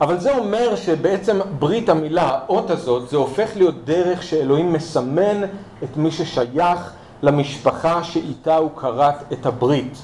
אבל 0.00 0.18
זה 0.20 0.36
אומר 0.36 0.76
שבעצם 0.76 1.38
ברית 1.58 1.88
המילה, 1.88 2.28
האות 2.28 2.70
הזאת, 2.70 3.08
זה 3.08 3.16
הופך 3.16 3.50
להיות 3.56 3.84
דרך 3.84 4.22
שאלוהים 4.22 4.72
מסמן 4.72 5.42
את 5.84 5.96
מי 5.96 6.10
ששייך 6.10 6.92
למשפחה 7.22 8.04
שאיתה 8.04 8.56
הוא 8.56 8.70
כרת 8.76 9.32
את 9.32 9.46
הברית. 9.46 9.98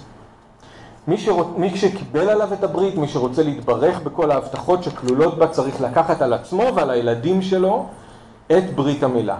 מי, 1.08 1.18
שרוצ... 1.18 1.46
מי 1.56 1.76
שקיבל 1.76 2.28
עליו 2.28 2.52
את 2.52 2.64
הברית, 2.64 2.94
מי 2.94 3.08
שרוצה 3.08 3.42
להתברך 3.42 4.00
בכל 4.00 4.30
ההבטחות 4.30 4.82
שכלולות 4.82 5.38
בה, 5.38 5.46
צריך 5.46 5.80
לקחת 5.80 6.22
על 6.22 6.32
עצמו 6.32 6.62
ועל 6.74 6.90
הילדים 6.90 7.42
שלו 7.42 7.86
את 8.46 8.74
ברית 8.74 9.02
המילה. 9.02 9.36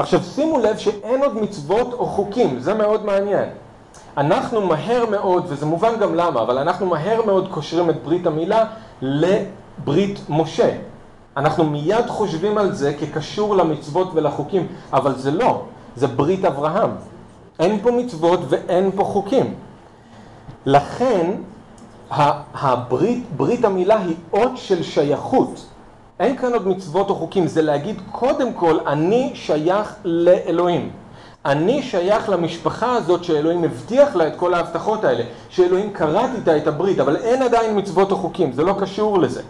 עכשיו 0.00 0.22
שימו 0.22 0.58
לב 0.58 0.76
שאין 0.76 1.22
עוד 1.22 1.36
מצוות 1.36 1.92
או 1.92 2.06
חוקים, 2.06 2.60
זה 2.60 2.74
מאוד 2.74 3.04
מעניין. 3.04 3.48
אנחנו 4.16 4.66
מהר 4.66 5.06
מאוד, 5.10 5.44
וזה 5.48 5.66
מובן 5.66 5.98
גם 6.00 6.14
למה, 6.14 6.42
אבל 6.42 6.58
אנחנו 6.58 6.86
מהר 6.86 7.22
מאוד 7.26 7.48
קושרים 7.48 7.90
את 7.90 8.02
ברית 8.02 8.26
המילה 8.26 8.64
לברית 9.02 10.20
משה. 10.28 10.70
אנחנו 11.36 11.64
מיד 11.64 12.06
חושבים 12.06 12.58
על 12.58 12.72
זה 12.72 12.94
כקשור 13.00 13.56
למצוות 13.56 14.10
ולחוקים, 14.14 14.66
אבל 14.92 15.14
זה 15.14 15.30
לא. 15.30 15.62
זה 15.96 16.06
ברית 16.06 16.44
אברהם. 16.44 16.90
אין 17.58 17.78
פה 17.82 17.90
מצוות 17.90 18.40
ואין 18.48 18.90
פה 18.96 19.04
חוקים. 19.04 19.54
לכן 20.66 21.30
הברית, 22.10 23.24
ברית 23.36 23.64
המילה 23.64 23.98
היא 23.98 24.16
אות 24.32 24.56
של 24.56 24.82
שייכות. 24.82 25.66
אין 26.20 26.36
כאן 26.36 26.52
עוד 26.52 26.68
מצוות 26.68 27.10
או 27.10 27.14
חוקים, 27.14 27.46
זה 27.46 27.62
להגיד 27.62 28.00
קודם 28.12 28.52
כל 28.52 28.78
אני 28.86 29.30
שייך 29.34 29.94
לאלוהים. 30.04 30.90
אני 31.44 31.82
שייך 31.82 32.28
למשפחה 32.28 32.92
הזאת 32.92 33.24
שאלוהים 33.24 33.64
הבטיח 33.64 34.16
לה 34.16 34.26
את 34.26 34.32
כל 34.36 34.54
ההבטחות 34.54 35.04
האלה, 35.04 35.24
שאלוהים 35.48 35.92
כרת 35.92 36.30
איתה 36.36 36.56
את 36.56 36.66
הברית, 36.66 37.00
אבל 37.00 37.16
אין 37.16 37.42
עדיין 37.42 37.78
מצוות 37.78 38.10
או 38.10 38.16
חוקים, 38.16 38.52
זה 38.52 38.62
לא 38.62 38.74
קשור 38.80 39.18
לזה, 39.18 39.42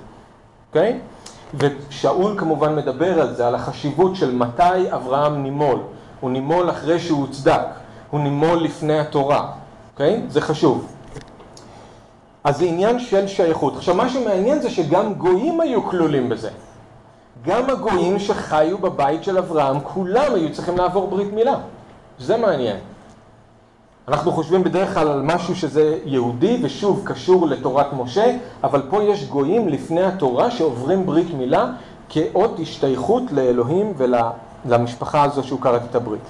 אוקיי? 0.68 0.98
Okay? 0.98 1.56
ושאול 1.88 2.34
כמובן 2.38 2.76
מדבר 2.76 3.20
על 3.20 3.34
זה, 3.34 3.46
על 3.46 3.54
החשיבות 3.54 4.16
של 4.16 4.34
מתי 4.34 4.92
אברהם 4.94 5.42
נימול. 5.42 5.78
הוא 6.20 6.30
נימול 6.30 6.70
אחרי 6.70 6.98
שהוא 6.98 7.20
הוצדק, 7.20 7.66
הוא 8.10 8.20
נימול 8.20 8.58
לפני 8.62 8.98
התורה, 8.98 9.50
אוקיי? 9.92 10.22
זה 10.28 10.40
חשוב. 10.40 10.86
אז 12.44 12.58
זה 12.58 12.64
עניין 12.64 12.98
של 12.98 13.26
שייכות. 13.26 13.76
עכשיו, 13.76 13.94
מה 13.94 14.08
שמעניין 14.08 14.60
זה 14.60 14.70
שגם 14.70 15.14
גויים 15.14 15.60
היו 15.60 15.82
כלולים 15.82 16.28
בזה. 16.28 16.50
גם 17.44 17.70
הגויים 17.70 18.18
שחיו 18.18 18.78
בבית 18.78 19.24
של 19.24 19.38
אברהם, 19.38 19.80
כולם 19.80 20.34
היו 20.34 20.52
צריכים 20.52 20.76
לעבור 20.76 21.08
ברית 21.08 21.32
מילה. 21.32 21.56
זה 22.18 22.36
מעניין. 22.36 22.76
אנחנו 24.08 24.32
חושבים 24.32 24.64
בדרך 24.64 24.94
כלל 24.94 25.08
על 25.08 25.22
משהו 25.22 25.56
שזה 25.56 25.98
יהודי, 26.04 26.60
ושוב, 26.62 27.02
קשור 27.04 27.46
לתורת 27.46 27.92
משה, 27.92 28.36
אבל 28.64 28.82
פה 28.90 29.02
יש 29.02 29.24
גויים 29.24 29.68
לפני 29.68 30.02
התורה 30.02 30.50
שעוברים 30.50 31.06
ברית 31.06 31.34
מילה 31.34 31.66
כאות 32.08 32.58
השתייכות 32.60 33.22
לאלוהים 33.32 33.92
ולמשפחה 34.66 35.22
הזו 35.22 35.42
שהוא 35.42 35.60
כרת 35.60 35.82
את 35.90 35.94
הברית. 35.94 36.22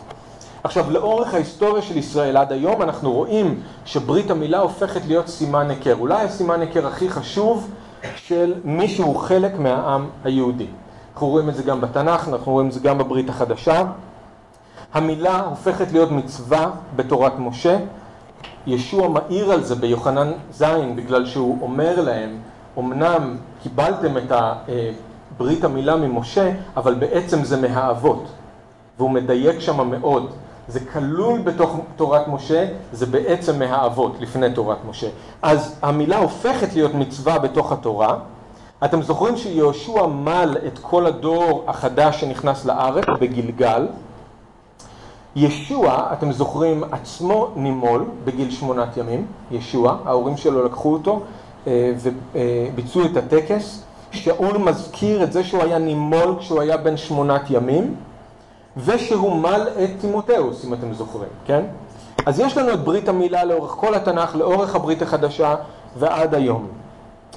עכשיו, 0.65 0.91
לאורך 0.91 1.35
ההיסטוריה 1.35 1.83
של 1.83 1.97
ישראל 1.97 2.37
עד 2.37 2.53
היום 2.53 2.83
אנחנו 2.83 3.13
רואים 3.13 3.61
שברית 3.85 4.31
המילה 4.31 4.59
הופכת 4.59 5.01
להיות 5.07 5.29
סימן 5.29 5.71
היכר. 5.71 5.97
אולי 6.01 6.25
הסימן 6.25 6.61
היכר 6.61 6.87
הכי 6.87 7.11
חשוב 7.11 7.71
של 8.17 8.55
מי 8.65 8.89
שהוא 8.89 9.17
חלק 9.17 9.59
מהעם 9.59 10.09
היהודי. 10.25 10.67
אנחנו 11.15 11.27
רואים 11.29 11.49
את 11.49 11.55
זה 11.55 11.63
גם 11.63 11.81
בתנ"ך, 11.81 12.29
אנחנו 12.29 12.53
רואים 12.53 12.69
את 12.69 12.73
זה 12.73 12.81
גם 12.81 12.99
בברית 12.99 13.29
החדשה. 13.29 13.85
המילה 14.95 15.41
הופכת 15.41 15.93
להיות 15.93 16.11
מצווה 16.11 16.71
בתורת 16.97 17.39
משה. 17.39 17.79
ישוע 18.67 19.09
מאיר 19.09 19.53
על 19.53 19.63
זה 19.63 19.75
ביוחנן 19.75 20.33
ז', 20.53 20.65
בגלל 20.97 21.27
שהוא 21.27 21.59
אומר 21.63 22.01
להם, 22.01 22.39
אמנם 22.79 23.37
קיבלתם 23.63 24.17
את 24.17 24.33
ברית 25.39 25.65
המילה 25.65 25.97
ממשה, 25.97 26.53
אבל 26.77 26.95
בעצם 26.95 27.45
זה 27.45 27.61
מהאבות. 27.61 28.27
והוא 28.99 29.11
מדייק 29.11 29.61
שם 29.61 29.91
מאוד. 29.91 30.31
זה 30.71 30.81
כלול 30.81 31.41
בתוך 31.41 31.77
תורת 31.97 32.29
משה, 32.29 32.67
זה 32.93 33.07
בעצם 33.07 33.59
מהאבות, 33.59 34.17
לפני 34.21 34.55
תורת 34.55 34.79
משה. 34.89 35.09
אז 35.43 35.79
המילה 35.83 36.19
הופכת 36.19 36.75
להיות 36.75 36.95
מצווה 36.95 37.39
בתוך 37.39 37.73
התורה. 37.73 38.19
אתם 38.85 39.03
זוכרים 39.03 39.37
שיהושע 39.37 40.07
מל 40.07 40.57
את 40.67 40.79
כל 40.79 41.07
הדור 41.07 41.65
החדש 41.67 42.21
שנכנס 42.21 42.65
לארץ 42.65 43.05
בגלגל. 43.21 43.87
ישוע, 45.37 46.09
אתם 46.13 46.33
זוכרים, 46.33 46.85
עצמו 46.93 47.49
נימול 47.57 48.05
בגיל 48.25 48.51
שמונת 48.51 48.97
ימים, 48.97 49.27
ישוע, 49.51 49.97
ההורים 50.05 50.37
שלו 50.37 50.65
לקחו 50.65 50.93
אותו 50.93 51.21
אה, 51.67 51.93
וביצעו 52.35 53.05
את 53.05 53.17
הטקס. 53.17 53.83
שאול 54.13 54.59
מזכיר 54.59 55.23
את 55.23 55.33
זה 55.33 55.45
שהוא 55.45 55.63
היה 55.63 55.79
נימול 55.79 56.35
כשהוא 56.39 56.61
היה 56.61 56.77
בן 56.77 56.97
שמונת 56.97 57.51
ימים. 57.51 57.95
ושהוא 58.77 59.37
מל 59.37 59.69
את 59.85 59.91
תימותאוס, 60.01 60.65
אם 60.65 60.75
אתם 60.75 60.95
זוכרים, 60.95 61.29
כן? 61.47 61.65
אז 62.27 62.41
יש 62.41 62.57
לנו 62.57 62.73
את 62.73 62.81
ברית 62.85 63.09
המילה 63.09 63.45
לאורך 63.45 63.71
כל 63.71 63.95
התנ"ך, 63.95 64.35
לאורך 64.37 64.75
הברית 64.75 65.03
החדשה 65.03 65.55
ועד 65.99 66.35
היום. 66.35 66.69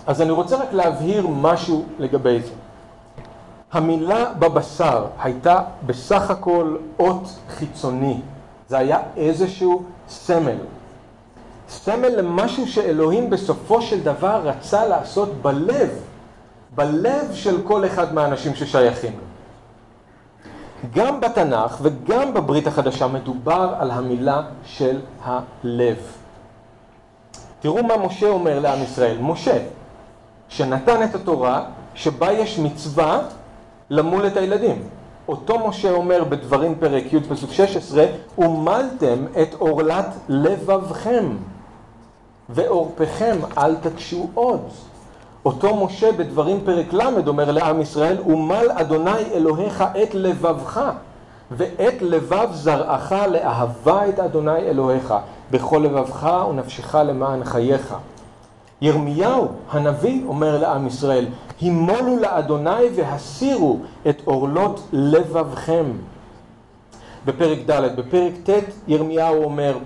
אז 0.08 0.22
אני 0.22 0.32
רוצה 0.32 0.58
רק 0.58 0.74
להבהיר 0.74 1.28
משהו 1.28 1.86
לגבי 2.00 2.40
זה. 2.42 2.52
המילה 3.72 4.34
בבשר 4.40 5.06
הייתה 5.20 5.62
בסך 5.86 6.32
הכל 6.32 6.76
אות 7.00 7.24
חיצוני, 7.50 8.22
זה 8.70 8.78
היה 8.78 9.00
איזשהו 9.18 9.84
סמל. 10.10 10.58
סמל 11.70 12.08
למשהו 12.08 12.68
שאלוהים 12.68 13.30
בסופו 13.30 13.82
של 13.82 14.04
דבר 14.04 14.42
רצה 14.44 14.86
לעשות 14.86 15.30
בלב, 15.42 15.90
בלב 16.76 17.34
של 17.34 17.62
כל 17.64 17.86
אחד 17.86 18.14
מהאנשים 18.14 18.56
ששייכים 18.56 19.12
לו. 19.12 19.33
גם 20.92 21.22
בתנ"ך 21.22 21.78
וגם 21.82 22.34
בברית 22.34 22.68
החדשה 22.68 23.08
מדובר 23.08 23.76
על 23.80 23.92
המילה 23.92 24.42
של 24.66 25.00
הלב. 25.24 25.98
תראו 27.60 27.84
מה 27.84 27.98
משה 27.98 28.28
אומר 28.30 28.60
לעם 28.60 28.84
ישראל. 28.84 29.18
משה, 29.22 29.58
שנתן 30.50 31.04
את 31.04 31.16
התורה, 31.16 31.66
שבה 31.96 32.32
יש 32.32 32.60
מצווה 32.60 33.20
למול 33.90 34.28
את 34.28 34.38
הילדים. 34.38 34.84
אותו 35.28 35.68
משה 35.68 35.92
אומר 35.92 36.24
בדברים 36.24 36.76
פרק 36.80 37.14
י' 37.14 37.20
פסוק 37.30 37.52
16, 37.52 38.06
ומלתם 38.38 39.26
את 39.42 39.54
עורלת 39.54 40.06
לבבכם, 40.30 41.26
ועורפכם 42.50 43.38
אל 43.58 43.76
תקשו 43.76 44.30
עוד. 44.34 44.62
אותו 45.46 45.86
משה 45.86 46.12
בדברים 46.12 46.60
פרק 46.66 46.94
ל' 46.94 47.28
אומר 47.28 47.52
לעם 47.52 47.82
ישראל, 47.82 48.18
ומל 48.26 48.68
אדוני 48.74 49.24
אלוהיך 49.34 49.84
את 50.04 50.14
לבבך, 50.14 50.82
ואת 51.52 52.02
לבב 52.02 52.48
זרעך 52.52 53.12
לאהבה 53.12 54.10
את 54.10 54.20
אדוני 54.20 54.60
אלוהיך, 54.60 55.14
בכל 55.52 55.78
לבבך 55.78 56.46
ונפשך 56.50 56.96
למען 56.96 57.44
חייך. 57.44 57.96
ירמיהו 58.82 59.48
הנביא 59.72 60.24
אומר 60.28 60.58
לעם 60.58 60.88
ישראל, 60.88 61.26
הימולו 61.62 62.18
לאדוני 62.18 62.86
והסירו 62.96 63.80
את 64.10 64.22
עורלות 64.26 64.88
לבבכם. 64.94 65.86
בפרק 67.26 67.60
ד', 67.70 67.96
בפרק 67.96 68.34
ט' 68.50 68.64
ירמיהו 68.88 69.44
אומר, 69.44 69.78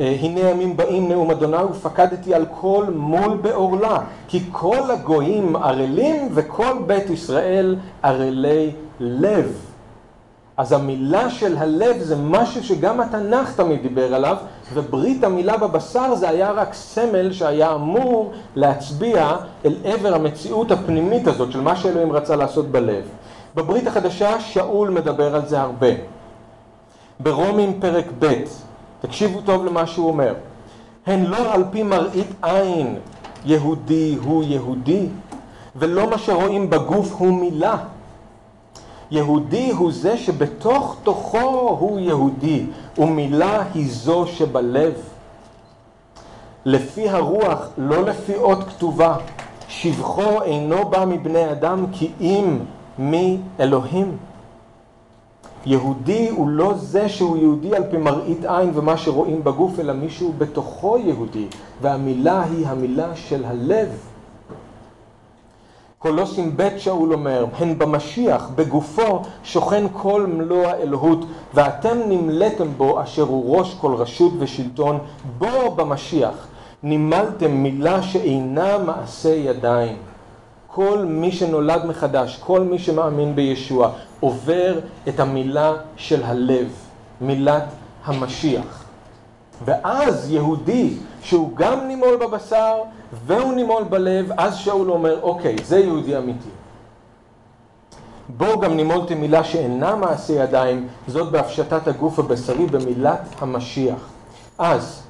הנה 0.00 0.40
ימים 0.40 0.76
באים 0.76 1.08
נאום 1.08 1.30
אדוני 1.30 1.62
ופקדתי 1.70 2.34
על 2.34 2.46
כל 2.60 2.86
מול 2.94 3.36
בעורלה 3.42 3.98
כי 4.28 4.42
כל 4.52 4.90
הגויים 4.90 5.56
ערלים 5.56 6.28
וכל 6.34 6.78
בית 6.86 7.10
ישראל 7.10 7.76
ערלי 8.02 8.70
לב. 9.00 9.52
אז 10.56 10.72
המילה 10.72 11.30
של 11.30 11.56
הלב 11.56 11.98
זה 11.98 12.16
משהו 12.16 12.64
שגם 12.64 13.00
התנ"ך 13.00 13.56
תמיד 13.56 13.82
דיבר 13.82 14.14
עליו 14.14 14.36
וברית 14.72 15.24
המילה 15.24 15.56
בבשר 15.56 16.14
זה 16.14 16.28
היה 16.28 16.50
רק 16.50 16.74
סמל 16.74 17.32
שהיה 17.32 17.74
אמור 17.74 18.32
להצביע 18.56 19.36
אל 19.64 19.76
עבר 19.84 20.14
המציאות 20.14 20.70
הפנימית 20.70 21.26
הזאת 21.26 21.52
של 21.52 21.60
מה 21.60 21.76
שאלוהים 21.76 22.12
רצה 22.12 22.36
לעשות 22.36 22.68
בלב. 22.68 23.04
בברית 23.54 23.86
החדשה 23.86 24.40
שאול 24.40 24.90
מדבר 24.90 25.34
על 25.34 25.46
זה 25.46 25.60
הרבה. 25.60 25.88
ברומים 27.20 27.80
פרק 27.80 28.06
ב' 28.18 28.32
תקשיבו 29.06 29.40
טוב 29.40 29.64
למה 29.64 29.86
שהוא 29.86 30.08
אומר. 30.08 30.34
הן 31.06 31.24
לא 31.24 31.54
על 31.54 31.64
פי 31.70 31.82
מראית 31.82 32.26
עין 32.42 32.96
יהודי 33.44 34.16
הוא 34.24 34.44
יהודי, 34.44 35.06
ולא 35.76 36.10
מה 36.10 36.18
שרואים 36.18 36.70
בגוף 36.70 37.12
הוא 37.18 37.40
מילה. 37.40 37.76
יהודי 39.10 39.70
הוא 39.70 39.92
זה 39.92 40.16
שבתוך 40.16 40.96
תוכו 41.02 41.76
הוא 41.80 42.00
יהודי, 42.00 42.66
ומילה 42.98 43.62
היא 43.74 43.86
זו 43.90 44.26
שבלב. 44.26 44.94
לפי 46.64 47.08
הרוח, 47.08 47.68
לא 47.78 48.02
לפי 48.02 48.36
אות 48.36 48.64
כתובה. 48.68 49.16
שבחו 49.68 50.42
אינו 50.42 50.84
בא 50.84 51.04
מבני 51.04 51.50
אדם 51.50 51.86
כי 51.92 52.10
אם 52.20 52.58
מאלוהים. 52.98 54.16
יהודי 55.66 56.28
הוא 56.28 56.48
לא 56.48 56.74
זה 56.76 57.08
שהוא 57.08 57.36
יהודי 57.36 57.76
על 57.76 57.84
פי 57.90 57.96
מראית 57.96 58.44
עין 58.44 58.70
ומה 58.74 58.96
שרואים 58.96 59.44
בגוף, 59.44 59.80
אלא 59.80 59.92
מישהו 59.92 60.32
בתוכו 60.38 60.98
יהודי, 60.98 61.46
והמילה 61.82 62.42
היא 62.42 62.66
המילה 62.66 63.16
של 63.16 63.44
הלב. 63.44 63.88
קולוסים 65.98 66.56
ב' 66.56 66.78
שאול 66.78 67.12
אומר, 67.12 67.46
הן 67.58 67.78
במשיח, 67.78 68.50
בגופו, 68.54 69.22
שוכן 69.44 69.84
כל 69.92 70.26
מלוא 70.26 70.66
האלוהות, 70.66 71.24
ואתם 71.54 71.98
נמלאתם 72.08 72.68
בו 72.76 73.02
אשר 73.02 73.22
הוא 73.22 73.56
ראש 73.58 73.74
כל 73.74 73.94
רשות 73.94 74.32
ושלטון, 74.38 74.98
בו 75.38 75.74
במשיח 75.76 76.46
נימלתם 76.82 77.50
מילה 77.50 78.02
שאינה 78.02 78.78
מעשה 78.78 79.28
ידיים. 79.28 79.96
כל 80.74 81.04
מי 81.08 81.32
שנולד 81.32 81.84
מחדש, 81.84 82.40
כל 82.44 82.60
מי 82.60 82.78
שמאמין 82.78 83.36
בישוע, 83.36 83.90
עובר 84.20 84.80
את 85.08 85.20
המילה 85.20 85.72
של 85.96 86.22
הלב, 86.24 86.68
מילת 87.20 87.64
המשיח. 88.04 88.84
ואז 89.64 90.30
יהודי 90.30 90.94
שהוא 91.22 91.50
גם 91.56 91.88
נימול 91.88 92.16
בבשר 92.16 92.74
והוא 93.26 93.54
נימול 93.54 93.82
בלב, 93.84 94.32
אז 94.36 94.56
שאול 94.56 94.90
אומר, 94.90 95.20
אוקיי, 95.22 95.56
זה 95.64 95.78
יהודי 95.78 96.18
אמיתי. 96.18 96.48
בואו 98.28 98.60
גם 98.60 98.76
נימולתי 98.76 99.14
מילה 99.14 99.44
שאינה 99.44 99.96
מעשה 99.96 100.32
ידיים, 100.32 100.88
זאת 101.06 101.32
בהפשטת 101.32 101.88
הגוף 101.88 102.18
הבשרי 102.18 102.66
במילת 102.66 103.20
המשיח. 103.40 104.08
אז 104.58 105.02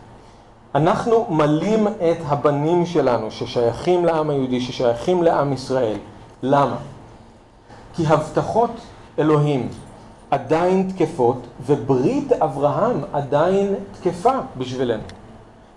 אנחנו 0.75 1.27
מלים 1.31 1.87
את 1.87 2.17
הבנים 2.27 2.87
שלנו 2.87 3.31
ששייכים 3.31 4.05
לעם 4.05 4.31
היהודי, 4.31 4.61
ששייכים 4.61 5.23
לעם 5.23 5.53
ישראל. 5.53 5.97
למה? 6.43 6.77
כי 7.97 8.07
הבטחות 8.07 8.71
אלוהים 9.19 9.69
עדיין 10.31 10.91
תקפות, 10.97 11.47
וברית 11.67 12.33
אברהם 12.33 13.01
עדיין 13.13 13.75
תקפה 13.93 14.33
בשבילנו. 14.59 15.03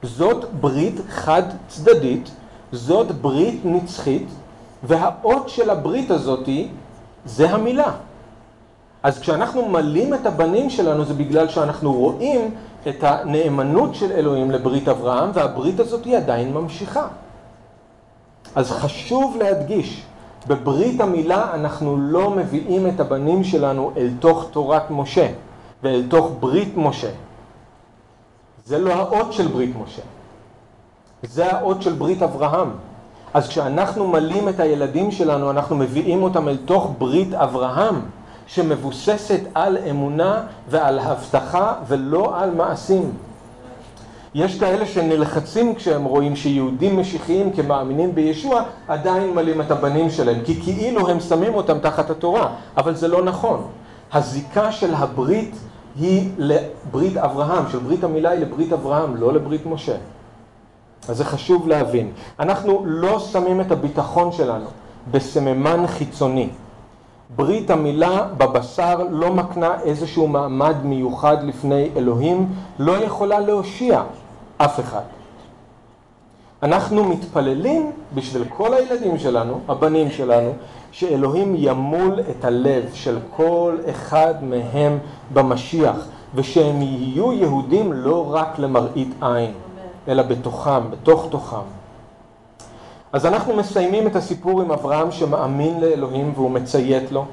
זאת 0.04 0.54
ברית 0.54 0.96
חד 1.10 1.44
צדדית, 1.68 2.32
זאת 2.72 3.12
ברית 3.12 3.62
נצחית, 3.66 4.28
והאות 4.84 5.50
של 5.50 5.70
הברית 5.70 6.12
הזאתי 6.12 6.68
זה 7.26 7.50
המילה. 7.50 7.92
אז 9.04 9.20
כשאנחנו 9.20 9.70
מלים 9.70 10.14
את 10.14 10.26
הבנים 10.26 10.70
שלנו 10.70 11.06
זה 11.06 11.14
בגלל 11.14 11.48
שאנחנו 11.48 11.94
רואים 11.94 12.52
את 12.90 13.04
הנאמנות 13.04 13.96
של 13.96 14.12
אלוהים 14.12 14.52
לברית 14.52 14.88
אברהם, 14.88 15.30
והברית 15.34 15.80
הזאת 15.80 16.06
היא 16.06 16.18
עדיין 16.18 16.54
ממשיכה. 16.54 17.08
אז 18.56 18.72
חשוב 18.72 19.38
להדגיש, 19.40 20.04
בברית 20.48 21.02
המילה 21.02 21.54
אנחנו 21.54 21.98
לא 21.98 22.30
מביאים 22.30 22.88
את 22.88 23.00
הבנים 23.00 23.44
שלנו 23.44 23.92
אל 23.98 24.10
תוך 24.20 24.46
תורת 24.52 24.92
משה 24.92 25.28
ואל 25.84 26.04
תוך 26.10 26.32
ברית 26.40 26.78
משה. 26.78 27.10
זה 28.66 28.80
לא 28.80 28.94
האות 28.94 29.34
של 29.34 29.48
ברית 29.48 29.76
משה, 29.84 30.02
זה 31.24 31.52
האות 31.52 31.82
של 31.82 31.94
ברית 31.94 32.24
אברהם. 32.24 32.70
אז 33.34 33.48
כשאנחנו 33.48 34.08
מלאים 34.08 34.50
את 34.50 34.60
הילדים 34.60 35.12
שלנו, 35.12 35.50
אנחנו 35.50 35.76
מביאים 35.76 36.24
אותם 36.24 36.48
אל 36.48 36.58
תוך 36.66 36.92
ברית 36.98 37.34
אברהם, 37.34 38.02
שמבוססת 38.48 39.40
על 39.56 39.78
אמונה 39.90 40.42
ועל 40.70 41.00
הבטחה 41.00 41.74
ולא 41.88 42.40
על 42.40 42.52
מעשים. 42.52 43.12
יש 44.36 44.60
כאלה 44.60 44.86
שנלחצים 44.86 45.76
כשהם 45.76 46.06
רואים 46.06 46.36
שיהודים 46.36 47.00
משיחיים 47.00 47.54
כמאמינים 47.54 48.16
בישוע 48.16 48.62
עדיין 48.88 49.34
מלאים 49.36 49.62
את 49.62 49.72
הבנים 49.72 50.10
שלהם, 50.10 50.42
כי 50.46 50.62
כאילו 50.62 51.10
הם 51.10 51.20
שמים 51.20 51.54
אותם 51.56 51.80
תחת 51.80 52.10
התורה, 52.10 52.50
אבל 52.78 52.96
זה 52.96 53.08
לא 53.08 53.24
נכון. 53.24 53.68
הזיקה 54.14 54.72
של 54.72 54.94
הברית 54.94 55.56
היא 56.00 56.30
לברית 56.38 57.18
אברהם, 57.18 57.64
של 57.72 57.80
ברית 57.80 58.04
המילה 58.04 58.30
היא 58.30 58.40
לברית 58.40 58.74
אברהם, 58.74 59.16
לא 59.16 59.34
לברית 59.34 59.66
משה. 59.66 59.96
אז 61.10 61.18
זה 61.18 61.26
חשוב 61.26 61.68
להבין. 61.68 62.12
אנחנו 62.40 62.84
לא 62.86 63.20
שמים 63.20 63.62
את 63.62 63.72
הביטחון 63.72 64.32
שלנו 64.32 64.68
בסממן 65.12 65.88
חיצוני. 65.88 66.50
ברית 67.36 67.70
המילה 67.70 68.28
בבשר 68.38 69.04
לא 69.10 69.34
מקנה 69.34 69.82
איזשהו 69.84 70.28
מעמד 70.28 70.76
מיוחד 70.84 71.44
לפני 71.44 71.90
אלוהים, 71.96 72.48
לא 72.80 72.92
יכולה 72.92 73.40
להושיע 73.40 74.04
אף 74.58 74.80
אחד. 74.80 75.02
אנחנו 76.64 77.04
מתפללים 77.04 77.92
בשביל 78.14 78.44
כל 78.50 78.74
הילדים 78.74 79.18
שלנו, 79.18 79.60
הבנים 79.68 80.12
שלנו, 80.12 80.52
שאלוהים 80.92 81.56
ימול 81.58 82.20
את 82.20 82.46
הלב 82.46 82.84
של 82.94 83.20
כל 83.36 83.78
אחד 83.90 84.44
מהם 84.44 84.98
במשיח, 85.34 86.08
ושהם 86.36 86.82
יהיו 86.82 87.34
יהודים 87.34 87.94
לא 87.94 88.34
רק 88.34 88.60
למראית 88.60 89.10
עין, 89.22 89.52
אלא 90.08 90.24
בתוכם, 90.24 90.92
בתוך 90.92 91.28
תוכם. 91.30 91.77
אז 93.14 93.26
אנחנו 93.26 93.56
מסיימים 93.56 94.08
את 94.08 94.16
הסיפור 94.16 94.62
עם 94.62 94.72
אברהם 94.72 95.12
שמאמין 95.12 95.80
לאלוהים 95.82 96.32
והוא 96.36 96.52
מציית 96.52 97.12
לו. 97.12 97.26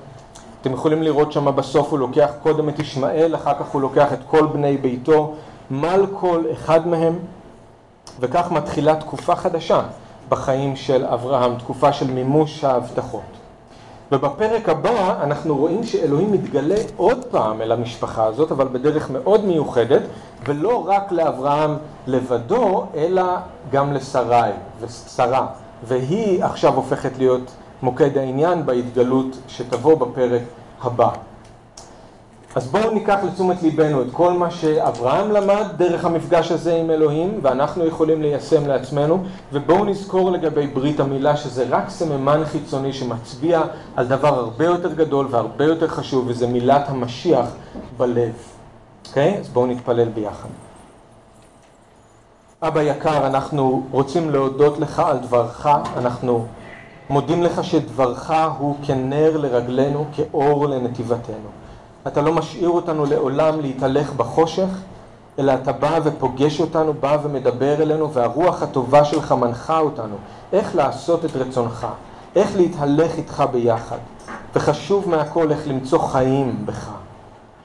אתם 0.61 0.73
יכולים 0.73 1.03
לראות 1.03 1.33
שם 1.33 1.57
בסוף 1.57 1.91
הוא 1.91 1.99
לוקח 1.99 2.31
קודם 2.43 2.69
את 2.69 2.79
ישמעאל, 2.79 3.35
אחר 3.35 3.55
כך 3.55 3.67
הוא 3.67 3.83
לוקח 3.83 4.13
את 4.13 4.19
כל 4.31 4.47
בני 4.47 4.77
ביתו, 4.77 5.35
מל 5.71 6.07
כל 6.21 6.45
אחד 6.53 6.89
מהם, 6.89 7.19
וכך 8.21 8.51
מתחילה 8.51 8.97
תקופה 8.97 9.37
חדשה 9.37 9.83
בחיים 10.29 10.77
של 10.77 11.05
אברהם, 11.05 11.55
תקופה 11.59 11.93
של 11.93 12.11
מימוש 12.11 12.65
ההבטחות. 12.65 13.21
ובפרק 14.13 14.69
הבא 14.69 15.23
אנחנו 15.23 15.57
רואים 15.57 15.85
שאלוהים 15.85 16.33
מתגלה 16.33 16.77
עוד 16.97 17.25
פעם 17.31 17.63
אל 17.63 17.73
המשפחה 17.73 18.25
הזאת, 18.25 18.53
אבל 18.53 18.69
בדרך 18.69 19.11
מאוד 19.11 19.45
מיוחדת, 19.45 20.03
ולא 20.49 20.85
רק 20.89 21.13
לאברהם 21.13 21.77
לבדו, 22.07 22.85
אלא 22.95 23.23
גם 23.73 23.93
לשרי 23.93 24.51
ושרה. 24.81 25.47
והיא 25.87 26.45
עכשיו 26.45 26.75
הופכת 26.75 27.19
להיות 27.19 27.51
מוקד 27.83 28.19
העניין 28.19 28.67
בהתגלות 28.67 29.37
שתבוא 29.49 29.95
בפרק 29.95 30.43
הבא. 30.83 31.09
אז 32.55 32.67
בואו 32.67 32.91
ניקח 32.91 33.19
לתשומת 33.25 33.63
ליבנו 33.63 34.03
את 34.03 34.07
כל 34.13 34.33
מה 34.33 34.51
שאברהם 34.51 35.31
למד 35.31 35.65
דרך 35.77 36.05
המפגש 36.05 36.53
הזה 36.53 36.75
עם 36.75 36.91
אלוהים 36.91 37.39
ואנחנו 37.43 37.87
יכולים 37.87 38.23
ליישם 38.23 38.67
לעצמנו 38.67 39.25
ובואו 39.53 39.85
נזכור 39.85 40.31
לגבי 40.31 40.67
ברית 40.67 41.01
המילה 41.01 41.37
שזה 41.37 41.67
רק 41.71 41.91
סממן 41.91 42.45
חיצוני 42.45 42.93
שמצביע 42.93 43.63
על 43.97 44.07
דבר 44.07 44.39
הרבה 44.39 44.65
יותר 44.65 44.93
גדול 44.93 45.27
והרבה 45.31 45.65
יותר 45.65 45.89
חשוב 45.89 46.25
וזה 46.29 46.47
מילת 46.47 46.89
המשיח 46.89 47.47
בלב. 47.97 48.33
אוקיי? 49.09 49.35
Okay? 49.35 49.41
אז 49.41 49.49
בואו 49.49 49.67
נתפלל 49.67 50.09
ביחד. 50.09 50.49
אבא 52.67 52.83
יקר, 52.83 53.27
אנחנו 53.27 53.83
רוצים 53.91 54.31
להודות 54.31 54.79
לך 54.79 54.99
על 54.99 55.19
דברך, 55.19 55.69
אנחנו 55.97 56.47
מודים 57.11 57.43
לך 57.43 57.65
שדברך 57.65 58.31
הוא 58.59 58.77
כנר 58.83 59.37
לרגלינו, 59.37 60.05
כאור 60.13 60.67
לנתיבתנו. 60.67 61.49
אתה 62.07 62.23
לא 62.23 62.33
משאיר 62.33 62.69
אותנו 62.69 63.07
לעולם 63.07 63.61
להתהלך 63.61 64.13
בחושך, 64.13 64.69
אלא 65.39 65.55
אתה 65.55 65.73
בא 65.73 65.99
ופוגש 66.05 66.61
אותנו, 66.61 66.95
בא 66.95 67.17
ומדבר 67.23 67.83
אלינו, 67.83 68.13
והרוח 68.13 68.63
הטובה 68.63 69.05
שלך 69.05 69.33
מנחה 69.33 69.79
אותנו 69.79 70.17
איך 70.53 70.77
לעשות 70.77 71.25
את 71.25 71.37
רצונך, 71.37 71.87
איך 72.37 72.57
להתהלך 72.57 73.17
איתך 73.17 73.45
ביחד, 73.53 73.99
וחשוב 74.55 75.09
מהכל 75.09 75.51
איך 75.51 75.69
למצוא 75.69 75.99
חיים 75.99 76.67
בך. 76.67 76.91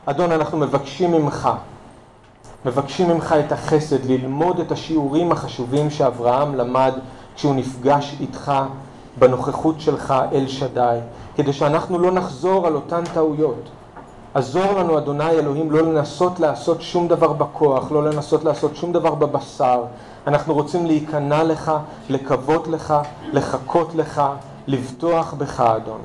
אדון, 0.05 0.31
אנחנו 0.31 0.57
מבקשים 0.57 1.11
ממך, 1.11 1.49
מבקשים 2.65 3.09
ממך 3.09 3.35
את 3.45 3.51
החסד, 3.51 4.05
ללמוד 4.05 4.59
את 4.59 4.71
השיעורים 4.71 5.31
החשובים 5.31 5.89
שאברהם 5.89 6.55
למד 6.55 6.93
כשהוא 7.35 7.55
נפגש 7.55 8.15
איתך 8.19 8.51
בנוכחות 9.19 9.81
שלך 9.81 10.13
אל 10.31 10.47
שדי, 10.47 10.99
כדי 11.35 11.53
שאנחנו 11.53 11.99
לא 11.99 12.11
נחזור 12.11 12.67
על 12.67 12.75
אותן 12.75 13.03
טעויות. 13.13 13.69
עזור 14.33 14.71
לנו, 14.71 14.97
אדוני 14.97 15.29
אלוהים, 15.29 15.71
לא 15.71 15.81
לנסות 15.81 16.39
לעשות 16.39 16.81
שום 16.81 17.07
דבר 17.07 17.33
בכוח, 17.33 17.91
לא 17.91 18.03
לנסות 18.03 18.43
לעשות 18.43 18.75
שום 18.75 18.93
דבר 18.93 19.15
בבשר. 19.15 19.83
אנחנו 20.27 20.53
רוצים 20.53 20.85
להיכנע 20.85 21.43
לך, 21.43 21.71
לקוות 22.09 22.67
לך, 22.67 22.93
לחכות 23.33 23.95
לך, 23.95 24.21
לבטוח 24.67 25.33
בך, 25.33 25.59
אדון. 25.59 26.01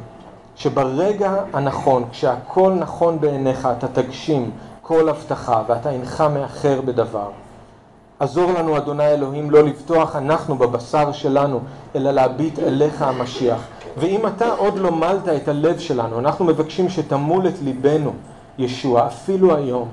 שברגע 0.56 1.34
הנכון, 1.52 2.04
כשהכל 2.10 2.72
נכון 2.78 3.20
בעיניך, 3.20 3.68
אתה 3.78 3.88
תגשים 3.88 4.50
כל 4.86 5.08
הבטחה 5.08 5.62
ואתה 5.68 5.90
אינך 5.90 6.24
מאחר 6.34 6.80
בדבר. 6.80 7.28
עזור 8.18 8.52
לנו, 8.52 8.76
אדוני 8.76 9.06
אלוהים, 9.06 9.50
לא 9.50 9.62
לבטוח 9.62 10.16
אנחנו 10.16 10.56
בבשר 10.56 11.12
שלנו, 11.12 11.60
אלא 11.96 12.10
להביט 12.10 12.58
אליך 12.58 13.02
המשיח. 13.02 13.60
ואם 13.96 14.26
אתה 14.26 14.48
עוד 14.52 14.78
לא 14.78 14.92
מלת 14.92 15.28
את 15.28 15.48
הלב 15.48 15.78
שלנו, 15.78 16.18
אנחנו 16.18 16.44
מבקשים 16.44 16.88
שתמול 16.88 17.48
את 17.48 17.52
ליבנו, 17.62 18.12
ישוע, 18.58 19.06
אפילו 19.06 19.56
היום. 19.56 19.88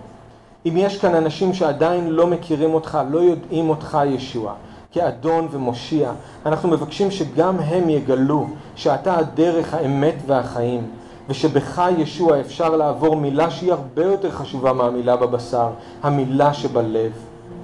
אם 0.66 0.74
יש 0.78 0.98
כאן 0.98 1.16
אנשים 1.16 1.54
שעדיין 1.54 2.10
לא 2.10 2.28
מכירים 2.28 2.74
אותך, 2.74 3.00
לא 3.10 3.20
יודעים 3.20 3.70
אותך, 3.70 3.98
ישוע, 4.06 4.54
כאדון 4.92 5.48
ומושיע, 5.52 6.12
אנחנו 6.46 6.70
מבקשים 6.70 7.12
שגם 7.12 7.60
הם 7.60 7.90
יגלו 7.90 8.48
שאתה 8.76 9.18
הדרך, 9.18 9.74
האמת 9.74 10.16
והחיים, 10.26 10.88
ושבך, 11.30 11.82
ישוע, 11.98 12.40
אפשר 12.40 12.76
לעבור 12.76 13.16
מילה 13.16 13.52
שהיא 13.52 13.72
הרבה 13.72 14.04
יותר 14.06 14.32
חשובה 14.32 14.74
מהמילה 14.74 15.16
בבשר, 15.16 15.70
המילה 16.04 16.54
שבלב. 16.54 17.12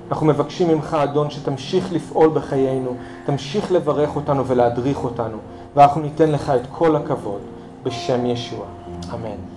אנחנו 0.09 0.25
מבקשים 0.27 0.67
ממך, 0.67 0.97
אדון, 1.03 1.29
שתמשיך 1.29 1.93
לפעול 1.93 2.29
בחיינו, 2.29 2.95
תמשיך 3.25 3.71
לברך 3.71 4.15
אותנו 4.15 4.45
ולהדריך 4.47 5.03
אותנו, 5.03 5.37
ואנחנו 5.75 6.01
ניתן 6.01 6.31
לך 6.31 6.49
את 6.49 6.67
כל 6.71 6.95
הכבוד, 6.95 7.41
בשם 7.83 8.25
ישוע. 8.25 8.65
אמן. 9.13 9.56